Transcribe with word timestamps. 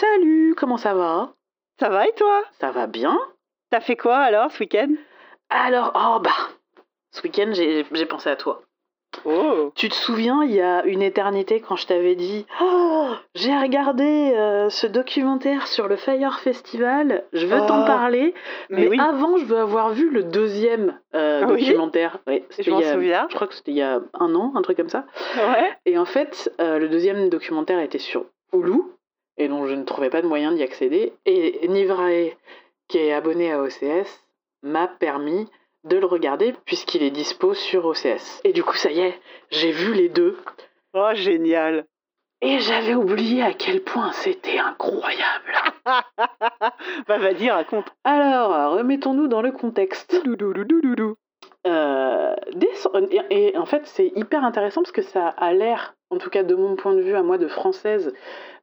Salut, 0.00 0.54
comment 0.56 0.78
ça 0.78 0.94
va? 0.94 1.34
Ça 1.78 1.90
va 1.90 2.06
et 2.06 2.12
toi? 2.14 2.42
Ça 2.58 2.70
va 2.70 2.86
bien 2.86 3.18
T'as 3.68 3.80
fait 3.80 3.96
quoi 3.96 4.16
alors 4.16 4.50
ce 4.50 4.60
week-end? 4.60 4.88
Alors, 5.50 5.92
oh 5.94 6.20
bah, 6.22 6.30
ce 7.10 7.20
week-end 7.22 7.50
j'ai 7.52 8.06
pensé 8.06 8.30
à 8.30 8.36
toi. 8.36 8.62
Oh 9.26 9.72
Tu 9.74 9.90
te 9.90 9.94
souviens, 9.94 10.42
il 10.42 10.52
y 10.52 10.60
a 10.62 10.84
une 10.86 11.02
éternité, 11.02 11.60
quand 11.60 11.76
je 11.76 11.86
t'avais 11.86 12.14
dit 12.14 12.46
Oh, 12.62 13.10
j'ai 13.34 13.54
regardé 13.54 14.32
euh, 14.34 14.70
ce 14.70 14.86
documentaire 14.86 15.66
sur 15.66 15.86
le 15.86 15.96
Fire 15.96 16.38
Festival, 16.40 17.24
je 17.34 17.44
veux 17.44 17.60
t'en 17.66 17.82
Oh, 17.82 17.86
parler, 17.86 18.32
mais 18.70 18.82
mais, 18.84 18.88
oui. 18.88 19.00
avant, 19.00 19.36
je 19.36 19.44
veux 19.44 19.58
avoir 19.58 19.90
vu 19.90 20.08
le 20.08 20.22
deuxième 20.24 20.98
euh, 21.14 21.42
Ah 21.44 21.52
oui? 21.52 21.66
documentaire. 21.66 22.20
Ouais, 22.26 22.46
Je 22.58 22.70
m'en 22.70 22.80
souviens. 22.80 23.26
Je 23.28 23.34
crois 23.34 23.48
que 23.48 23.54
c'était 23.54 23.72
il 23.72 23.76
y 23.76 23.82
a 23.82 24.00
un 24.14 24.34
an, 24.34 24.52
un 24.54 24.62
truc 24.62 24.78
comme 24.78 24.88
ça. 24.88 25.04
Ouais. 25.36 25.76
Et 25.84 25.98
en 25.98 26.06
fait, 26.06 26.50
euh, 26.58 26.78
le 26.78 26.88
deuxième 26.88 27.28
documentaire 27.28 27.80
était 27.80 27.98
sur 27.98 28.24
Hulu, 28.54 28.80
et 29.40 29.48
donc 29.48 29.66
je 29.66 29.74
ne 29.74 29.84
trouvais 29.84 30.10
pas 30.10 30.20
de 30.20 30.26
moyen 30.26 30.52
d'y 30.52 30.62
accéder. 30.62 31.14
Et 31.24 31.66
Nivrae, 31.66 32.36
qui 32.88 32.98
est 32.98 33.12
abonné 33.12 33.50
à 33.50 33.62
OCS, 33.62 34.22
m'a 34.62 34.86
permis 34.86 35.48
de 35.84 35.96
le 35.96 36.04
regarder 36.04 36.54
puisqu'il 36.66 37.02
est 37.02 37.10
dispo 37.10 37.54
sur 37.54 37.86
OCS. 37.86 38.42
Et 38.44 38.52
du 38.52 38.62
coup, 38.62 38.76
ça 38.76 38.90
y 38.90 39.00
est, 39.00 39.18
j'ai 39.50 39.72
vu 39.72 39.94
les 39.94 40.10
deux. 40.10 40.36
Oh 40.92 41.10
génial. 41.14 41.86
Et 42.42 42.58
j'avais 42.58 42.94
oublié 42.94 43.42
à 43.42 43.54
quel 43.54 43.82
point 43.82 44.12
c'était 44.12 44.58
incroyable. 44.58 45.52
bah 47.08 47.18
vas-y 47.18 47.50
raconte. 47.50 47.86
Alors, 48.04 48.72
remettons-nous 48.72 49.28
dans 49.28 49.42
le 49.42 49.52
contexte. 49.52 50.22
Euh, 51.66 52.36
et 53.30 53.56
en 53.56 53.66
fait, 53.66 53.86
c'est 53.86 54.12
hyper 54.16 54.44
intéressant 54.44 54.82
parce 54.82 54.92
que 54.92 55.02
ça 55.02 55.28
a 55.28 55.52
l'air, 55.52 55.94
en 56.10 56.18
tout 56.18 56.30
cas 56.30 56.42
de 56.42 56.54
mon 56.54 56.76
point 56.76 56.94
de 56.94 57.00
vue, 57.00 57.14
à 57.14 57.22
moi 57.22 57.38
de 57.38 57.48
française, 57.48 58.12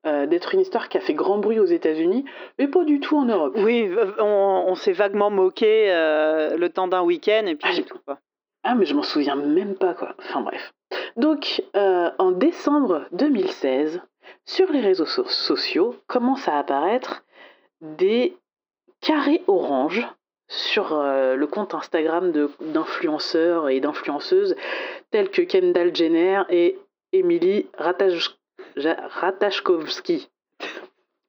euh, 0.06 0.26
d'être 0.26 0.54
une 0.54 0.62
histoire 0.62 0.90
qui 0.90 0.98
a 0.98 1.02
fait 1.02 1.14
grand 1.14 1.38
bruit 1.40 1.60
aux 1.60 1.66
États-Unis, 1.66 2.26
mais 2.60 2.68
pas 2.68 2.84
du 2.84 3.00
tout 3.00 3.18
en 3.18 3.26
Europe. 3.26 3.54
Oui, 3.58 3.90
on, 4.20 4.66
on 4.68 4.76
s'est 4.76 4.94
vaguement 4.94 5.30
moqué 5.30 5.92
euh, 5.92 6.56
le 6.58 6.70
temps 6.70 6.88
d'un 6.88 7.02
week-end 7.02 7.46
et 7.48 7.56
puis 7.56 7.70
Ah, 7.80 7.82
tout 7.84 8.00
quoi. 8.06 8.20
Ah, 8.64 8.76
mais 8.76 8.86
je 8.86 8.94
m'en 8.96 9.04
souviens 9.04 9.36
même 9.36 9.76
pas, 9.76 9.94
quoi. 9.94 10.16
Enfin 10.20 10.42
bref. 10.42 10.74
Donc, 11.16 11.64
euh, 11.76 12.10
en 12.20 12.32
décembre 12.32 13.06
2016, 13.14 14.02
sur 14.46 14.72
les 14.72 14.82
réseaux 14.82 15.06
so- 15.06 15.26
sociaux, 15.26 15.96
commencent 16.08 16.48
à 16.48 16.58
apparaître 16.60 17.24
des 17.82 18.36
carrés 19.02 19.44
orange 19.48 20.06
sur 20.50 20.94
euh, 20.94 21.36
le 21.36 21.48
compte 21.48 21.74
Instagram 21.74 22.32
d'influenceurs 22.62 23.70
et 23.70 23.80
d'influenceuses 23.80 24.56
tels 25.12 25.30
que 25.30 25.42
Kendall 25.42 25.96
Jenner 25.96 26.42
et 26.50 26.78
Emily 27.14 27.68
Rataj- 27.78 28.36
Ratajkowski. 28.78 30.30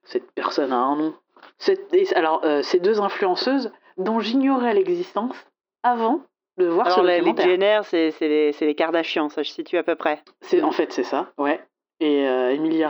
Cette 0.04 0.30
personne 0.32 0.72
a 0.72 0.76
un 0.78 0.96
nom. 0.96 1.14
Cette- 1.58 1.92
et- 1.92 2.14
alors, 2.14 2.40
euh, 2.44 2.62
ces 2.62 2.78
deux 2.80 3.00
influenceuses 3.00 3.70
dont 3.96 4.20
j'ignorais 4.20 4.74
l'existence 4.74 5.36
avant 5.82 6.22
de 6.58 6.66
voir 6.66 6.86
Alors 6.86 6.98
ce 6.98 7.02
les, 7.02 7.14
les 7.14 7.18
documentaire. 7.32 7.46
Jenner, 7.46 7.80
c'est 7.84 8.28
les, 8.28 8.52
les 8.60 8.74
Kardashians, 8.74 9.28
ça 9.28 9.42
je 9.42 9.50
situe 9.50 9.76
à 9.78 9.82
peu 9.82 9.94
près. 9.96 10.22
C'est 10.40 10.62
en 10.62 10.70
fait 10.72 10.92
c'est 10.92 11.02
ça, 11.04 11.32
ouais. 11.38 11.60
Et 12.00 12.28
euh, 12.28 12.50
Emilia 12.54 12.88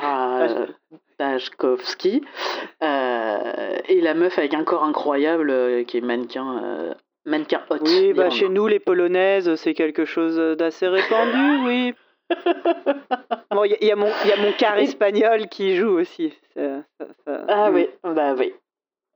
Ratajkowski 1.18 2.22
euh, 2.82 3.78
et 3.88 4.00
la 4.00 4.14
meuf 4.14 4.38
avec 4.38 4.54
un 4.54 4.64
corps 4.64 4.84
incroyable 4.84 5.50
euh, 5.50 5.84
qui 5.84 5.98
est 5.98 6.02
mannequin 6.02 6.94
mannequin 7.24 7.62
hot. 7.70 7.76
Oui, 7.82 8.12
bah 8.12 8.30
chez 8.30 8.48
nous 8.48 8.66
les 8.66 8.78
Polonaises, 8.80 9.54
c'est 9.56 9.74
quelque 9.74 10.04
chose 10.04 10.36
d'assez 10.56 10.88
répandu, 10.88 11.58
oui. 11.66 11.94
Bon, 13.50 13.64
il 13.64 13.76
y, 13.80 13.86
y 13.86 13.92
a 13.92 13.96
mon 13.96 14.08
il 14.24 14.30
y 14.30 14.32
a 14.32 14.36
mon 14.36 14.52
quart 14.52 14.78
Et- 14.78 14.82
espagnol 14.84 15.48
qui 15.48 15.74
joue 15.76 15.98
aussi. 15.98 16.32
Ça- 16.54 16.82
ça- 16.98 17.06
ça- 17.26 17.44
Ah 17.48 17.70
mm. 17.70 17.74
oui, 17.74 17.88
bah 18.04 18.34
oui. 18.38 18.52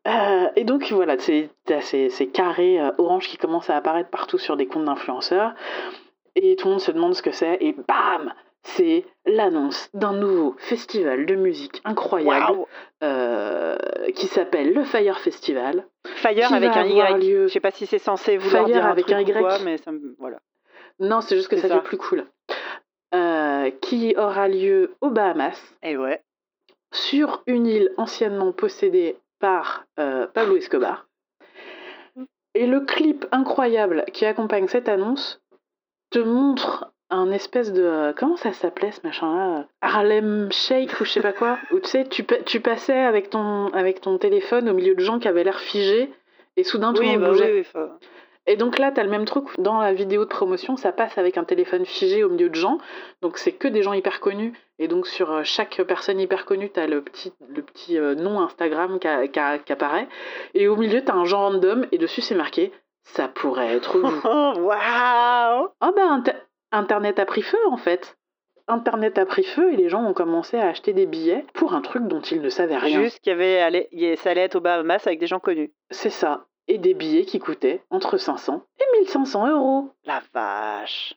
Euh, 0.09 0.49
et 0.57 0.65
donc 0.65 0.91
voilà, 0.91 1.17
t'as 1.17 1.81
ces, 1.81 2.09
ces 2.11 2.29
carrés 2.29 2.81
euh, 2.81 2.91
orange 2.99 3.29
qui 3.29 3.37
commencent 3.37 3.71
à 3.71 3.77
apparaître 3.77 4.11
partout 4.11 4.39
sur 4.39 4.57
des 4.57 4.67
comptes 4.67 4.85
d'influenceurs. 4.87 5.55
Et 6.35 6.57
tout 6.57 6.67
le 6.67 6.73
monde 6.73 6.81
se 6.81 6.91
demande 6.91 7.15
ce 7.15 7.23
que 7.23 7.31
c'est. 7.31 7.59
Et 7.61 7.73
bam 7.87 8.33
C'est 8.65 9.05
l'annonce 9.27 9.91
d'un 9.95 10.13
nouveau 10.15 10.57
festival 10.59 11.27
de 11.27 11.35
musique 11.37 11.81
incroyable 11.85 12.59
euh, 13.05 13.77
qui 14.17 14.27
s'appelle 14.27 14.73
le 14.73 14.83
Fire 14.85 15.21
Festival. 15.21 15.87
Fire 16.17 16.53
avec 16.53 16.77
un 16.77 16.85
Y. 16.87 17.19
lieu- 17.21 17.47
Je 17.49 17.53
sais 17.53 17.61
pas 17.61 17.71
si 17.71 17.87
c'est 17.87 17.99
censé 17.99 18.39
vouloir 18.39 18.65
Fire 18.65 18.75
dire 18.75 18.85
un 18.87 18.91
avec 18.91 19.05
truc 19.07 19.17
un 19.17 19.21
ou 19.23 19.29
Y. 19.29 19.33
quoi, 19.39 19.59
mais 19.65 19.77
ça 19.79 19.93
me... 19.93 20.17
voilà. 20.19 20.39
Non, 20.99 21.21
c'est 21.21 21.37
juste 21.37 21.49
que 21.49 21.57
ça, 21.57 21.69
ça. 21.69 21.75
fait 21.77 21.83
plus 21.83 21.97
cool. 21.99 22.25
Euh, 23.15 23.71
qui 23.83 24.15
aura 24.17 24.49
lieu 24.49 24.95
aux 25.03 25.11
Bahamas, 25.11 25.61
Et 25.83 25.99
ouais. 25.99 26.23
sur 26.93 27.43
une 27.47 27.67
île 27.67 27.91
anciennement 27.99 28.53
possédée 28.53 29.17
par 29.39 29.85
euh, 29.99 30.27
Pablo 30.27 30.57
Escobar. 30.57 31.07
Et 32.55 32.67
le 32.67 32.81
clip 32.81 33.27
incroyable 33.33 34.05
qui 34.13 34.25
accompagne 34.25 34.67
cette 34.69 34.89
annonce 34.89 35.43
te 36.11 36.19
montre 36.21 36.91
un 37.11 37.31
espèce 37.33 37.73
de... 37.73 37.83
euh, 37.83 38.13
Comment 38.17 38.37
ça 38.37 38.53
s'appelait 38.55 38.93
ce 38.93 39.01
machin-là 39.05 39.67
Harlem 39.83 40.51
Shake 40.51 40.99
ou 41.01 41.05
je 41.05 41.11
sais 41.13 41.21
pas 41.21 41.33
quoi 41.35 41.59
Où 41.71 41.81
tu 41.81 41.89
sais, 41.89 42.05
tu, 42.05 42.25
pa- 42.25 42.43
tu 42.43 42.61
passais 42.61 42.99
avec 42.99 43.29
ton, 43.31 43.67
avec 43.75 44.01
ton 44.01 44.17
téléphone 44.17 44.69
au 44.71 44.75
milieu 44.75 44.95
de 44.95 45.01
gens 45.01 45.19
qui 45.19 45.29
avaient 45.29 45.45
l'air 45.45 45.61
figés 45.61 46.11
et 46.57 46.65
soudain 46.65 46.93
tout 46.95 47.03
le 47.03 47.09
Oui, 47.09 47.13
monde 47.15 47.23
bah 47.23 47.29
bougeait. 47.31 47.53
oui, 47.75 47.81
Et 48.47 48.57
donc 48.57 48.79
là, 48.79 48.91
tu 48.91 48.99
as 49.01 49.05
le 49.05 49.11
même 49.11 49.25
truc 49.25 49.45
dans 49.59 49.79
la 49.81 49.93
vidéo 49.93 50.25
de 50.25 50.29
promotion, 50.29 50.77
ça 50.77 50.91
passe 50.91 51.17
avec 51.17 51.39
un 51.39 51.45
téléphone 51.45 51.87
figé 51.87 52.25
au 52.25 52.29
milieu 52.29 52.49
de 52.49 52.55
gens. 52.57 52.79
Donc 53.21 53.39
c'est 53.39 53.53
que 53.53 53.69
des 53.69 53.83
gens 53.83 53.93
hyper 53.93 54.19
connus. 54.21 54.53
Et 54.81 54.89
donc 54.89 55.07
sur 55.07 55.31
euh, 55.31 55.43
chaque 55.45 55.81
personne 55.87 56.19
hyper 56.19 56.45
connue, 56.45 56.71
tu 56.73 56.81
as 56.81 56.89
le 56.89 57.03
petit, 57.03 57.33
le 57.49 57.63
petit 57.63 57.99
euh, 57.99 58.15
nom 58.17 58.41
Instagram 58.41 58.99
qui, 58.99 59.07
apparaît. 59.73 60.09
Et 60.55 60.67
au 60.67 60.75
milieu, 60.77 61.05
tu 61.05 61.11
as 61.11 61.15
un 61.15 61.25
genre 61.25 61.53
random 61.53 61.87
et 61.93 61.99
dessus 61.99 62.21
c'est 62.21 62.35
marqué 62.35 62.73
ça 63.05 63.27
pourrait 63.29 63.75
être 63.75 63.99
vous. 63.99 64.21
Oh, 64.25 64.53
waouh 64.61 65.69
Ah 65.81 65.91
bah 65.95 66.09
Inter- 66.09 66.37
Internet 66.71 67.19
a 67.19 67.27
pris 67.27 67.43
feu 67.43 67.59
en 67.71 67.77
fait. 67.77 68.17
Internet 68.69 69.19
a 69.19 69.27
pris 69.27 69.43
feu 69.43 69.73
et 69.73 69.77
les 69.77 69.89
gens 69.89 70.05
ont 70.05 70.15
commencé 70.15 70.57
à 70.57 70.69
acheter 70.69 70.93
des 70.93 71.07
billets 71.07 71.45
pour 71.55 71.75
un 71.75 71.81
truc 71.81 72.07
dont 72.07 72.21
ils 72.21 72.41
ne 72.41 72.49
savaient 72.49 72.77
rien. 72.79 73.03
Juste 73.03 73.19
qu'il 73.21 73.31
y 73.31 73.35
avait, 73.35 73.59
allez, 73.61 73.89
il 73.91 74.01
y 74.01 74.11
a- 74.11 74.17
ça 74.17 74.31
allait 74.31 74.43
être 74.43 74.55
aux 74.57 74.61
Bahamas 74.61 75.05
avec 75.07 75.19
des 75.19 75.27
gens 75.27 75.41
connus. 75.41 75.73
C'est 75.91 76.11
ça. 76.11 76.47
Et 76.69 76.79
des 76.79 76.95
billets 76.95 77.25
qui 77.25 77.39
coûtaient 77.39 77.83
entre 77.91 78.17
500 78.19 78.63
et 78.81 78.99
1500 79.01 79.49
euros. 79.49 79.91
La 80.05 80.21
vache. 80.33 81.15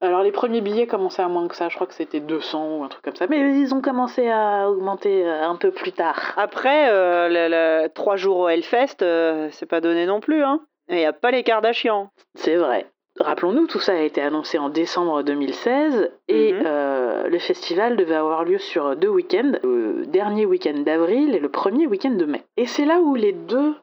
Alors 0.00 0.22
les 0.22 0.32
premiers 0.32 0.60
billets 0.60 0.86
commençaient 0.86 1.22
à 1.22 1.28
moins 1.28 1.48
que 1.48 1.56
ça, 1.56 1.68
je 1.70 1.74
crois 1.76 1.86
que 1.86 1.94
c'était 1.94 2.20
200 2.20 2.78
ou 2.78 2.84
un 2.84 2.88
truc 2.88 3.02
comme 3.04 3.14
ça, 3.16 3.26
mais 3.28 3.58
ils 3.58 3.74
ont 3.74 3.80
commencé 3.80 4.28
à 4.28 4.68
augmenter 4.70 5.24
euh, 5.26 5.48
un 5.48 5.56
peu 5.56 5.70
plus 5.70 5.92
tard. 5.92 6.34
Après, 6.36 6.90
euh, 6.90 7.28
le, 7.28 7.48
le- 7.84 7.88
trois 7.88 8.16
jours 8.16 8.38
au 8.38 8.48
Hellfest, 8.48 9.02
euh, 9.02 9.48
c'est 9.52 9.66
pas 9.66 9.80
donné 9.80 10.04
non 10.06 10.20
plus, 10.20 10.42
hein. 10.42 10.60
Et 10.88 10.96
il 10.96 10.98
n'y 10.98 11.06
a 11.06 11.14
pas 11.14 11.30
les 11.30 11.42
Kardashians. 11.44 12.10
C'est 12.34 12.56
vrai. 12.56 12.86
Rappelons-nous, 13.20 13.68
tout 13.68 13.78
ça 13.78 13.92
a 13.92 14.00
été 14.00 14.20
annoncé 14.20 14.58
en 14.58 14.68
décembre 14.68 15.22
2016 15.22 16.10
et 16.28 16.52
Mhm. 16.52 16.62
euh, 16.66 17.28
le 17.28 17.38
festival 17.38 17.96
devait 17.96 18.16
avoir 18.16 18.44
lieu 18.44 18.58
sur 18.58 18.96
deux 18.96 19.08
week-ends, 19.08 19.52
le 19.62 20.04
dernier 20.06 20.44
week-end 20.44 20.74
d'avril 20.84 21.34
et 21.34 21.38
le 21.38 21.48
premier 21.48 21.86
week-end 21.86 22.10
de 22.10 22.24
mai. 22.24 22.42
Et 22.56 22.66
c'est 22.66 22.84
là 22.84 22.98
où 23.00 23.14
les 23.14 23.32
deux 23.32 23.74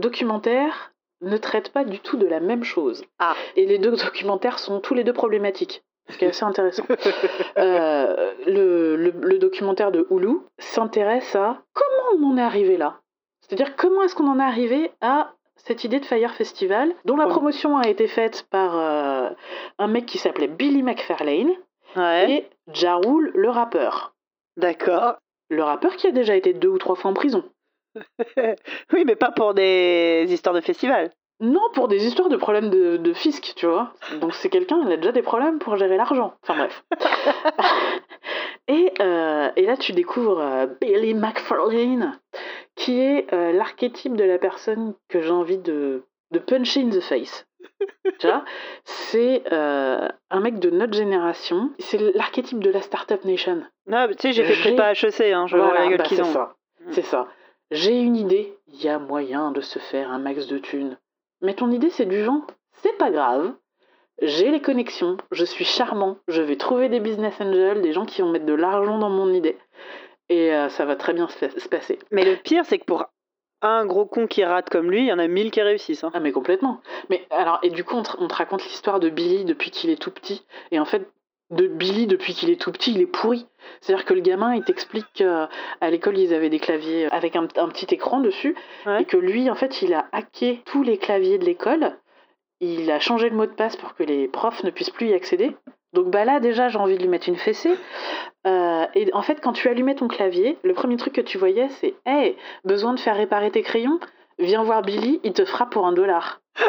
documentaires 0.00 0.92
ne 1.22 1.36
traitent 1.36 1.72
pas 1.72 1.84
du 1.84 2.00
tout 2.00 2.16
de 2.16 2.26
la 2.26 2.40
même 2.40 2.64
chose. 2.64 3.04
Ah. 3.18 3.34
Et 3.56 3.66
les 3.66 3.78
deux 3.78 3.92
documentaires 3.96 4.58
sont 4.58 4.80
tous 4.80 4.94
les 4.94 5.04
deux 5.04 5.12
problématiques, 5.12 5.82
ce 6.08 6.16
qui 6.18 6.24
est 6.24 6.28
assez 6.28 6.44
intéressant. 6.44 6.84
Euh, 7.58 8.32
le, 8.46 8.96
le- 8.96 9.10
le 9.20 9.38
documentaire 9.38 9.92
de 9.92 10.06
Hulu 10.10 10.38
s'intéresse 10.58 11.34
à 11.36 11.58
comment 11.74 12.18
on 12.24 12.32
en 12.32 12.38
est 12.38 12.42
arrivé 12.42 12.76
là. 12.76 13.00
C'est-à-dire 13.42 13.76
comment 13.76 14.02
est-ce 14.02 14.14
qu'on 14.14 14.28
en 14.28 14.38
est 14.40 14.42
arrivé 14.44 14.92
à 15.00 15.32
cette 15.56 15.84
idée 15.84 16.00
de 16.00 16.06
Fire 16.06 16.32
Festival, 16.32 16.94
dont 17.04 17.16
la 17.16 17.26
promotion 17.26 17.76
a 17.76 17.88
été 17.88 18.06
faite 18.06 18.46
par 18.50 18.78
euh, 18.78 19.28
un 19.78 19.86
mec 19.88 20.06
qui 20.06 20.16
s'appelait 20.18 20.46
Billy 20.48 20.82
McFarlane 20.82 21.50
Ouais, 21.96 22.30
et 22.30 22.48
Ja 22.72 22.94
Rule, 22.96 23.30
le 23.34 23.50
rappeur. 23.50 24.14
d'accord. 24.56 25.16
Le 25.50 25.64
rappeur 25.64 25.96
qui 25.96 26.06
a 26.06 26.12
déjà 26.12 26.36
été 26.36 26.52
deux 26.54 26.68
ou 26.68 26.78
trois 26.78 26.94
fois 26.94 27.10
en 27.10 27.14
prison. 27.14 27.42
Oui, 28.92 29.04
mais 29.04 29.16
pas 29.16 29.30
pour 29.32 29.54
des 29.54 30.26
histoires 30.28 30.54
de 30.54 30.60
festival. 30.60 31.10
Non, 31.40 31.70
pour 31.72 31.88
des 31.88 32.06
histoires 32.06 32.28
de 32.28 32.36
problèmes 32.36 32.68
de, 32.68 32.98
de 32.98 33.12
fisc, 33.14 33.54
tu 33.56 33.66
vois. 33.66 33.94
Donc 34.20 34.34
c'est 34.34 34.50
quelqu'un, 34.50 34.82
il 34.84 34.92
a 34.92 34.96
déjà 34.98 35.10
des 35.12 35.22
problèmes 35.22 35.58
pour 35.58 35.76
gérer 35.76 35.96
l'argent. 35.96 36.34
Enfin 36.42 36.54
bref. 36.54 36.84
et, 38.68 38.92
euh, 39.00 39.48
et 39.56 39.64
là, 39.64 39.78
tu 39.78 39.92
découvres 39.92 40.40
euh, 40.40 40.66
Billy 40.82 41.14
McFarlane, 41.14 42.18
qui 42.76 43.00
est 43.00 43.32
euh, 43.32 43.52
l'archétype 43.52 44.16
de 44.16 44.24
la 44.24 44.38
personne 44.38 44.94
que 45.08 45.22
j'ai 45.22 45.30
envie 45.30 45.56
de, 45.56 46.04
de 46.30 46.38
puncher 46.38 46.82
in 46.82 46.90
the 46.90 47.00
face. 47.00 47.46
tu 48.18 48.26
vois? 48.26 48.44
C'est 48.84 49.42
euh, 49.50 50.08
un 50.30 50.40
mec 50.40 50.58
de 50.58 50.68
notre 50.68 50.92
génération. 50.92 51.70
C'est 51.78 51.98
l'archétype 52.14 52.58
de 52.62 52.70
la 52.70 52.82
Startup 52.82 53.24
Nation. 53.24 53.62
Non, 53.86 54.06
tu 54.08 54.14
sais, 54.18 54.32
j'ai 54.32 54.44
fait 54.44 54.60
prépa 54.60 54.92
HEC, 54.92 55.32
hein, 55.32 55.46
je 55.46 55.56
vois 55.56 55.72
la 55.72 55.88
gueule 55.88 55.96
bah, 55.98 56.04
qu'ils 56.04 56.18
c'est 56.18 56.22
ont. 56.22 56.32
ça. 56.32 56.54
Mm. 56.84 56.92
C'est 56.92 57.04
ça. 57.06 57.28
J'ai 57.70 58.00
une 58.00 58.16
idée, 58.16 58.56
il 58.68 58.82
y 58.82 58.88
a 58.88 58.98
moyen 58.98 59.52
de 59.52 59.60
se 59.60 59.78
faire 59.78 60.10
un 60.10 60.18
max 60.18 60.46
de 60.46 60.58
thunes. 60.58 60.98
Mais 61.40 61.54
ton 61.54 61.70
idée, 61.70 61.90
c'est 61.90 62.06
du 62.06 62.22
vent. 62.22 62.44
C'est 62.82 62.96
pas 62.98 63.10
grave. 63.10 63.54
J'ai 64.22 64.50
les 64.50 64.60
connexions, 64.60 65.16
je 65.30 65.44
suis 65.44 65.64
charmant, 65.64 66.18
je 66.28 66.42
vais 66.42 66.56
trouver 66.56 66.90
des 66.90 67.00
business 67.00 67.40
angels, 67.40 67.80
des 67.80 67.92
gens 67.92 68.04
qui 68.04 68.20
vont 68.20 68.30
mettre 68.30 68.44
de 68.44 68.52
l'argent 68.52 68.98
dans 68.98 69.08
mon 69.08 69.32
idée. 69.32 69.56
Et 70.28 70.52
euh, 70.52 70.68
ça 70.68 70.84
va 70.84 70.96
très 70.96 71.14
bien 71.14 71.26
se, 71.28 71.68
passer. 71.68 71.98
Mais 72.10 72.24
le 72.24 72.36
pire, 72.36 72.66
c'est 72.66 72.78
que 72.78 72.84
pour 72.84 73.06
un 73.62 73.86
gros 73.86 74.04
con 74.04 74.26
qui 74.26 74.44
rate 74.44 74.68
comme 74.68 74.90
lui, 74.90 75.00
il 75.00 75.06
y 75.06 75.12
en 75.12 75.18
a 75.18 75.26
mille 75.26 75.50
qui 75.50 75.62
réussissent. 75.62 76.04
hein. 76.04 76.10
Ah 76.12 76.20
mais 76.20 76.32
complètement. 76.32 76.80
Mais 77.08 77.26
alors 77.30 77.60
et 77.62 77.70
du 77.70 77.84
coup 77.84 77.96
on 77.96 78.02
te, 78.02 78.12
on 78.18 78.28
te 78.28 78.34
raconte 78.34 78.64
l'histoire 78.64 79.00
de 79.00 79.08
Billy 79.08 79.44
depuis 79.44 79.70
qu'il 79.70 79.90
est 79.90 80.00
tout 80.00 80.10
petit 80.10 80.44
et 80.70 80.78
en 80.80 80.84
fait 80.84 81.10
de 81.50 81.66
Billy 81.66 82.06
depuis 82.06 82.34
qu'il 82.34 82.50
est 82.50 82.60
tout 82.60 82.72
petit 82.72 82.92
il 82.92 83.00
est 83.00 83.06
pourri. 83.06 83.46
C'est-à-dire 83.80 84.04
que 84.04 84.14
le 84.14 84.20
gamin 84.20 84.54
il 84.54 84.62
t'explique 84.64 85.06
qu'à 85.14 85.48
l'école 85.90 86.18
ils 86.18 86.32
avaient 86.32 86.48
des 86.48 86.60
claviers 86.60 87.10
avec 87.12 87.36
un, 87.36 87.46
un 87.56 87.68
petit 87.68 87.92
écran 87.94 88.20
dessus 88.20 88.56
Ouais. 88.86 89.02
et 89.02 89.04
que 89.04 89.16
lui 89.16 89.50
en 89.50 89.54
fait 89.54 89.82
il 89.82 89.92
a 89.94 90.06
hacké 90.12 90.62
tous 90.66 90.82
les 90.82 90.98
claviers 90.98 91.38
de 91.38 91.44
l'école. 91.44 91.96
Il 92.60 92.90
a 92.90 93.00
changé 93.00 93.28
le 93.30 93.36
mot 93.36 93.46
de 93.46 93.52
passe 93.52 93.76
pour 93.76 93.94
que 93.94 94.02
les 94.02 94.28
profs 94.28 94.62
ne 94.64 94.70
puissent 94.70 94.90
plus 94.90 95.08
y 95.08 95.14
accéder. 95.14 95.56
Donc 95.92 96.10
bah 96.10 96.24
là 96.24 96.40
déjà 96.40 96.68
j'ai 96.68 96.78
envie 96.78 96.96
de 96.96 97.02
lui 97.02 97.08
mettre 97.08 97.28
une 97.28 97.36
fessée. 97.36 97.74
Euh, 98.46 98.86
et 98.94 99.12
en 99.12 99.22
fait 99.22 99.40
quand 99.40 99.52
tu 99.52 99.68
allumais 99.68 99.94
ton 99.96 100.08
clavier, 100.08 100.56
le 100.62 100.74
premier 100.74 100.96
truc 100.96 101.14
que 101.14 101.20
tu 101.20 101.36
voyais 101.38 101.68
c'est 101.80 101.94
Hey, 102.06 102.36
besoin 102.64 102.94
de 102.94 103.00
faire 103.00 103.16
réparer 103.16 103.50
tes 103.50 103.62
crayons? 103.62 103.98
Viens 104.38 104.62
voir 104.62 104.82
Billy, 104.82 105.20
il 105.24 105.32
te 105.34 105.44
fera 105.44 105.68
pour 105.68 105.86
un 105.86 105.92
dollar. 105.92 106.40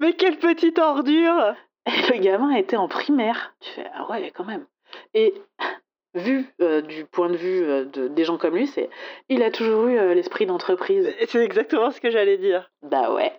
Mais 0.00 0.14
quelle 0.14 0.38
petite 0.38 0.78
ordure 0.78 1.54
Et 1.88 2.12
le 2.12 2.20
gamin 2.20 2.50
était 2.54 2.76
en 2.76 2.88
primaire. 2.88 3.54
Tu 3.60 3.70
fais, 3.70 3.86
ah 3.94 4.08
ouais, 4.10 4.30
quand 4.34 4.44
même. 4.44 4.66
Et 5.14 5.34
vu 6.14 6.46
euh, 6.60 6.80
du 6.80 7.04
point 7.04 7.30
de 7.30 7.36
vue 7.36 7.62
euh, 7.62 7.84
de, 7.84 8.08
des 8.08 8.24
gens 8.24 8.38
comme 8.38 8.56
lui, 8.56 8.66
c'est 8.66 8.90
il 9.28 9.42
a 9.42 9.50
toujours 9.50 9.86
eu 9.86 9.98
euh, 9.98 10.14
l'esprit 10.14 10.46
d'entreprise. 10.46 11.12
C'est 11.26 11.44
exactement 11.44 11.90
ce 11.90 12.00
que 12.00 12.10
j'allais 12.10 12.38
dire. 12.38 12.70
Bah 12.82 13.12
ouais. 13.12 13.32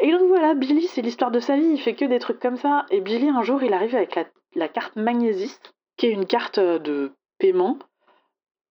Et 0.00 0.10
donc 0.10 0.28
voilà, 0.28 0.54
Billy, 0.54 0.86
c'est 0.86 1.02
l'histoire 1.02 1.30
de 1.30 1.40
sa 1.40 1.56
vie. 1.56 1.66
Il 1.66 1.80
fait 1.80 1.94
que 1.94 2.04
des 2.04 2.18
trucs 2.18 2.40
comme 2.40 2.56
ça. 2.56 2.86
Et 2.90 3.00
Billy, 3.00 3.28
un 3.28 3.42
jour, 3.42 3.62
il 3.62 3.74
arrive 3.74 3.94
avec 3.94 4.14
la, 4.14 4.24
la 4.54 4.68
carte 4.68 4.96
Magnésis, 4.96 5.60
qui 5.96 6.06
est 6.06 6.10
une 6.10 6.26
carte 6.26 6.58
de 6.58 7.12
paiement. 7.38 7.78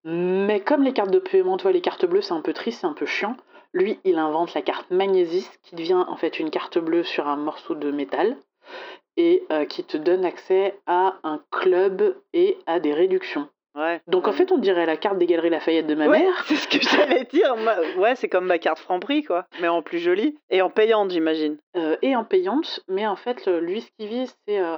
Mais 0.04 0.60
comme 0.60 0.82
les 0.82 0.94
cartes 0.94 1.12
de 1.12 1.20
paiement, 1.20 1.58
tu 1.58 1.64
vois, 1.64 1.72
les 1.72 1.82
cartes 1.82 2.08
bleues, 2.08 2.22
c'est 2.22 2.34
un 2.34 2.42
peu 2.42 2.54
triste, 2.54 2.82
c'est 2.82 2.88
un 2.88 2.94
peu 2.94 3.06
chiant. 3.06 3.38
Lui, 3.74 4.00
il 4.04 4.18
invente 4.18 4.56
la 4.56 4.64
carte 4.64 4.90
Magnésis, 4.90 5.48
qui 5.62 5.76
devient 5.76 6.04
en 6.08 6.16
fait 6.16 6.40
une 6.40 6.50
carte 6.50 6.80
bleue 6.80 7.04
sur 7.04 7.28
un 7.28 7.36
morceau 7.36 7.76
de 7.76 7.92
métal 7.92 8.36
et 9.18 9.44
euh, 9.52 9.66
qui 9.66 9.84
te 9.84 9.98
donne 9.98 10.26
accès 10.26 10.80
à 10.88 11.16
un 11.24 11.42
club 11.52 12.16
et 12.34 12.58
à 12.66 12.80
des 12.80 12.94
réductions. 12.94 13.50
Ouais. 13.76 14.02
Donc 14.08 14.28
en 14.28 14.34
fait, 14.34 14.52
on 14.52 14.58
dirait 14.58 14.86
la 14.86 14.98
carte 14.98 15.18
des 15.18 15.26
Galeries 15.26 15.50
Lafayette 15.50 15.88
de 15.88 15.96
ma 15.96 16.08
Ouais, 16.08 16.20
mère. 16.20 16.44
c'est 16.46 16.56
ce 16.56 16.68
que 16.68 16.82
j'allais 16.82 17.24
dire. 17.26 17.56
Ouais, 17.98 18.16
c'est 18.16 18.28
comme 18.28 18.46
ma 18.46 18.58
carte 18.60 18.80
Franprix, 18.80 19.24
quoi. 19.24 19.46
Mais 19.62 19.68
en 19.70 19.82
plus 19.82 20.00
jolie. 20.00 20.38
Et 20.50 20.62
en 20.62 20.70
payante, 20.70 21.12
j'imagine. 21.12 21.58
euh, 21.78 21.96
et 22.02 22.16
en 22.16 22.26
payante, 22.26 22.82
mais 22.90 23.08
en 23.08 23.16
fait, 23.16 23.48
lui, 23.48 23.82
ce 23.82 23.90
qu'il 23.98 24.08
vise, 24.10 24.36
c'est 24.46 24.60
euh, 24.60 24.76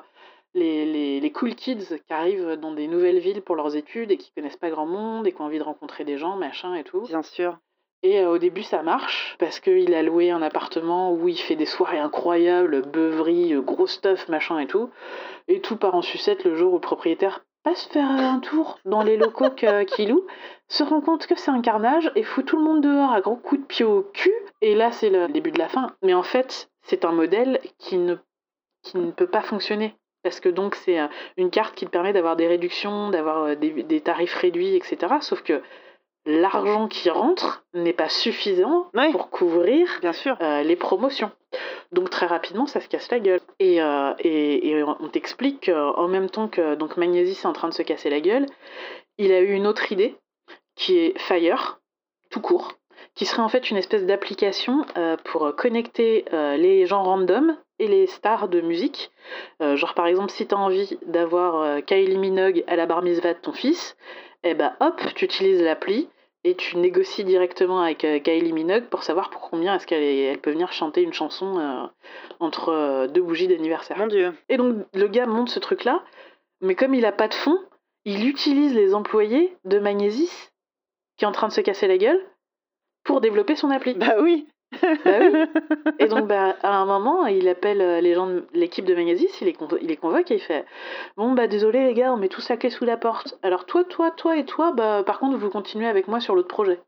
les, 0.54 0.86
les, 0.86 1.20
les 1.20 1.32
cool 1.32 1.56
kids 1.56 1.98
qui 2.06 2.14
arrivent 2.14 2.56
dans 2.62 2.72
des 2.72 2.88
nouvelles 2.88 3.18
villes 3.18 3.42
pour 3.42 3.56
leurs 3.56 3.76
études 3.76 4.12
et 4.12 4.18
qui 4.18 4.32
connaissent 4.36 4.58
pas 4.58 4.70
grand 4.70 4.86
monde 4.86 5.26
et 5.26 5.32
qui 5.32 5.42
ont 5.42 5.46
envie 5.46 5.58
de 5.58 5.64
rencontrer 5.64 6.04
des 6.04 6.20
gens, 6.20 6.36
machin 6.36 6.76
et 6.76 6.84
tout. 6.84 7.02
Bien 7.08 7.24
sûr. 7.24 7.58
Et 8.06 8.20
euh, 8.20 8.30
au 8.32 8.38
début, 8.38 8.64
ça 8.64 8.84
marche 8.84 9.36
parce 9.40 9.60
qu'il 9.60 9.94
a 9.94 10.04
loué 10.04 10.30
un 10.30 10.42
appartement 10.42 11.14
où 11.14 11.28
il 11.30 11.38
fait 11.38 11.56
des 11.56 11.66
soirées 11.66 12.00
incroyables, 12.00 12.82
beuverie, 12.82 13.54
euh, 13.54 13.62
gros 13.62 13.88
stuff, 13.88 14.28
machin 14.28 14.60
et 14.60 14.68
tout. 14.68 14.90
Et 15.48 15.62
tout 15.62 15.78
part 15.78 15.96
en 15.96 16.02
sucette 16.02 16.44
le 16.44 16.56
jour 16.56 16.72
où 16.74 16.76
le 16.76 16.82
propriétaire 16.82 17.46
passe 17.64 17.86
faire 17.88 18.12
euh, 18.12 18.24
un 18.36 18.40
tour 18.40 18.78
dans 18.84 19.04
les 19.04 19.16
locaux 19.16 19.50
que- 19.52 19.84
qu'il 19.84 20.10
loue, 20.10 20.26
se 20.68 20.84
rend 20.84 21.00
compte 21.00 21.28
que 21.28 21.36
c'est 21.38 21.52
un 21.52 21.62
carnage 21.62 22.12
et 22.16 22.24
fout 22.24 22.46
tout 22.46 22.58
le 22.58 22.64
monde 22.64 22.82
dehors 22.82 23.14
à 23.14 23.22
gros 23.22 23.38
coups 23.38 23.62
de 23.62 23.66
pied 23.68 23.86
au 23.86 24.02
cul. 24.14 24.34
Et 24.62 24.76
là, 24.76 24.92
c'est 24.92 25.10
le 25.10 25.28
début 25.30 25.52
de 25.52 25.60
la 25.60 25.70
fin. 25.70 25.96
Mais 26.02 26.14
en 26.14 26.24
fait, 26.24 26.70
c'est 26.82 27.06
un 27.06 27.14
modèle 27.14 27.62
qui 27.80 27.98
ne, 27.98 28.16
qui 28.82 28.98
ne 28.98 29.12
peut 29.12 29.28
pas 29.28 29.42
fonctionner. 29.42 29.96
Parce 30.24 30.40
que 30.42 30.50
donc, 30.50 30.76
c'est 30.76 31.00
euh, 31.00 31.08
une 31.38 31.50
carte 31.52 31.76
qui 31.76 31.86
te 31.86 31.92
permet 31.92 32.12
d'avoir 32.12 32.36
des 32.36 32.48
réductions, 32.48 33.10
d'avoir 33.12 33.44
euh, 33.44 33.56
des 33.56 34.02
tarifs 34.02 34.36
réduits, 34.36 34.76
etc. 34.76 34.98
Sauf 35.22 35.42
que 35.42 35.62
l'argent 36.26 36.88
qui 36.88 37.10
rentre 37.10 37.64
n'est 37.74 37.94
pas 37.94 38.10
suffisant 38.10 38.88
pour 39.12 39.30
couvrir 39.30 39.88
Bien 40.02 40.14
sûr. 40.14 40.38
euh, 40.42 40.64
les 40.64 40.76
promotions. 40.76 41.32
Donc 41.92 42.10
très 42.10 42.26
rapidement, 42.26 42.66
ça 42.66 42.80
se 42.82 42.88
casse 42.88 43.12
la 43.12 43.20
gueule. 43.20 43.42
Et, 43.60 43.82
euh, 43.82 44.14
et, 44.20 44.70
et 44.70 44.84
on 44.84 45.08
t'explique 45.10 45.66
qu'en 45.72 46.08
même 46.08 46.30
temps 46.30 46.48
que 46.48 46.76
donc 46.76 46.98
Magnésis 46.98 47.44
est 47.44 47.48
en 47.48 47.54
train 47.54 47.70
de 47.70 47.74
se 47.74 47.84
casser 47.84 48.10
la 48.10 48.20
gueule, 48.20 48.46
il 49.18 49.32
a 49.32 49.40
eu 49.42 49.52
une 49.52 49.68
autre 49.68 49.92
idée 49.92 50.16
qui 50.76 50.98
est 50.98 51.18
Fire, 51.20 51.80
tout 52.32 52.42
court, 52.42 52.74
qui 53.14 53.26
serait 53.26 53.44
en 53.44 53.50
fait 53.50 53.70
une 53.70 53.78
espèce 53.78 54.06
d'application 54.06 54.86
euh, 54.98 55.18
pour 55.26 55.56
connecter 55.56 56.26
euh, 56.34 56.58
les 56.58 56.88
gens 56.88 57.04
random 57.04 57.56
et 57.78 57.88
les 57.88 58.08
stars 58.08 58.48
de 58.48 58.62
musique. 58.62 59.12
Euh, 59.62 59.76
genre 59.76 59.94
par 59.94 60.08
exemple, 60.08 60.32
si 60.32 60.48
tu 60.48 60.56
as 60.56 60.58
envie 60.58 60.98
d'avoir 61.06 61.62
euh, 61.62 61.82
Kylie 61.82 62.18
Minogue 62.18 62.64
à 62.66 62.76
la 62.76 62.88
bar 62.88 63.04
mitzvah 63.04 63.34
de 63.34 63.40
ton 63.40 63.52
fils, 63.52 63.96
eh 64.44 64.56
ben 64.56 64.74
hop, 64.80 65.00
tu 65.16 65.26
utilises 65.26 65.62
l'appli 65.62 66.10
et 66.44 66.56
tu 66.56 66.78
négocies 66.78 67.24
directement 67.24 67.82
avec 67.82 68.04
euh, 68.06 68.20
Kylie 68.20 68.54
Minogue 68.54 68.86
pour 68.86 69.04
savoir 69.04 69.30
pour 69.30 69.42
combien 69.50 69.76
est-ce 69.76 69.88
qu'elle 69.88 70.04
est- 70.04 70.24
elle 70.24 70.40
peut 70.40 70.52
venir 70.52 70.72
chanter 70.74 71.02
une 71.02 71.14
chanson 71.14 71.58
euh, 71.60 71.86
entre 72.40 72.70
euh, 72.70 73.08
deux 73.08 73.22
bougies 73.22 73.48
d'anniversaire. 73.48 73.98
Mon 73.98 74.08
Dieu. 74.08 74.34
Et 74.50 74.58
donc 74.58 74.86
le 74.94 75.08
gars 75.08 75.26
monte 75.26 75.50
ce 75.50 75.60
truc-là, 75.60 76.04
mais 76.62 76.76
comme 76.76 76.94
il 76.94 77.06
a 77.06 77.12
pas 77.12 77.28
de 77.28 77.34
fonds, 77.34 77.60
il 78.06 78.28
utilise 78.28 78.74
les 78.76 78.94
employés 78.94 79.56
de 79.64 79.80
Magnésis 79.80 80.52
qui 81.18 81.26
est 81.26 81.28
en 81.28 81.32
train 81.32 81.48
de 81.48 81.54
se 81.54 81.62
casser 81.62 81.88
la 81.88 81.98
gueule 81.98 82.22
pour 83.04 83.22
développer 83.22 83.56
son 83.56 83.70
appli. 83.70 83.94
Bah 83.94 84.16
oui. 84.22 84.48
Bah 85.06 85.12
oui. 85.20 85.46
Et 86.00 86.08
donc 86.08 86.28
bah, 86.28 86.56
à 86.64 86.76
un 86.78 86.86
moment, 86.86 87.26
il 87.28 87.48
appelle 87.48 87.82
euh, 87.82 88.02
les 88.02 88.14
gens 88.14 88.28
de 88.28 88.46
l'équipe 88.54 88.86
de 88.86 88.96
Magnésis, 88.96 89.42
il 89.42 89.46
les, 89.46 89.54
convo- 89.54 89.78
il 89.82 89.88
les 89.88 89.98
convoque 89.98 90.30
et 90.32 90.36
il 90.36 90.40
fait 90.42 90.66
Bon 91.18 91.32
bah 91.34 91.48
désolé 91.48 91.84
les 91.86 91.94
gars, 91.94 92.14
on 92.14 92.18
met 92.18 92.30
tous 92.30 92.48
la 92.50 92.58
clé 92.58 92.70
sous 92.70 92.86
la 92.86 92.98
porte. 92.98 93.38
Alors 93.42 93.66
toi, 93.66 93.84
toi, 93.84 94.12
toi 94.12 94.38
et 94.38 94.46
toi, 94.46 94.72
bah 94.72 95.04
par 95.04 95.20
contre 95.20 95.38
vous 95.38 95.50
continuez 95.50 95.88
avec 95.88 96.08
moi 96.08 96.20
sur 96.20 96.36
l'autre 96.36 96.48
projet. 96.48 96.80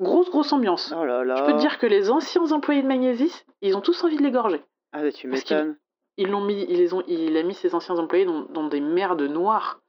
Grosse 0.00 0.30
grosse 0.30 0.52
ambiance. 0.52 0.92
Oh 0.98 1.04
là 1.04 1.24
là. 1.24 1.36
Je 1.36 1.42
peux 1.44 1.52
te 1.52 1.58
dire 1.60 1.78
que 1.78 1.86
les 1.86 2.10
anciens 2.10 2.50
employés 2.50 2.82
de 2.82 2.88
Magnésis, 2.88 3.46
ils 3.62 3.76
ont 3.76 3.80
tous 3.80 4.02
envie 4.04 4.16
de 4.16 4.22
l'égorger. 4.22 4.60
Ah 4.92 5.02
bah 5.02 5.12
tu 5.12 5.28
m'étonnes. 5.28 5.76
Ils 6.16 6.28
l'ont 6.30 6.44
mis, 6.44 6.64
ils 6.68 6.78
les 6.78 6.94
ont, 6.94 7.02
il 7.08 7.36
a 7.36 7.42
mis 7.42 7.54
ses 7.54 7.74
anciens 7.74 7.96
employés 7.96 8.24
dans, 8.24 8.42
dans 8.42 8.68
des 8.68 8.80
merdes 8.80 9.22
noires. 9.22 9.80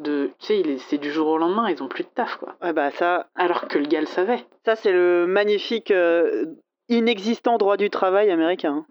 De, 0.00 0.30
tu 0.38 0.46
sais, 0.46 0.60
il 0.60 0.70
est- 0.70 0.78
c'est 0.78 0.98
du 0.98 1.10
jour 1.12 1.28
au 1.28 1.38
lendemain, 1.38 1.68
ils 1.70 1.82
ont 1.82 1.88
plus 1.88 2.04
de 2.04 2.08
taf 2.08 2.36
quoi. 2.36 2.56
Ouais 2.62 2.72
bah 2.72 2.90
ça, 2.90 3.26
Alors 3.36 3.68
que 3.68 3.78
le 3.78 3.86
gars 3.86 4.00
le 4.00 4.06
savait. 4.06 4.44
ça 4.64 4.74
c'est 4.76 4.92
le 4.92 5.26
magnifique 5.26 5.90
euh, 5.90 6.46
inexistant 6.88 7.58
droit 7.58 7.76
du 7.76 7.90
travail 7.90 8.30
américain. 8.30 8.84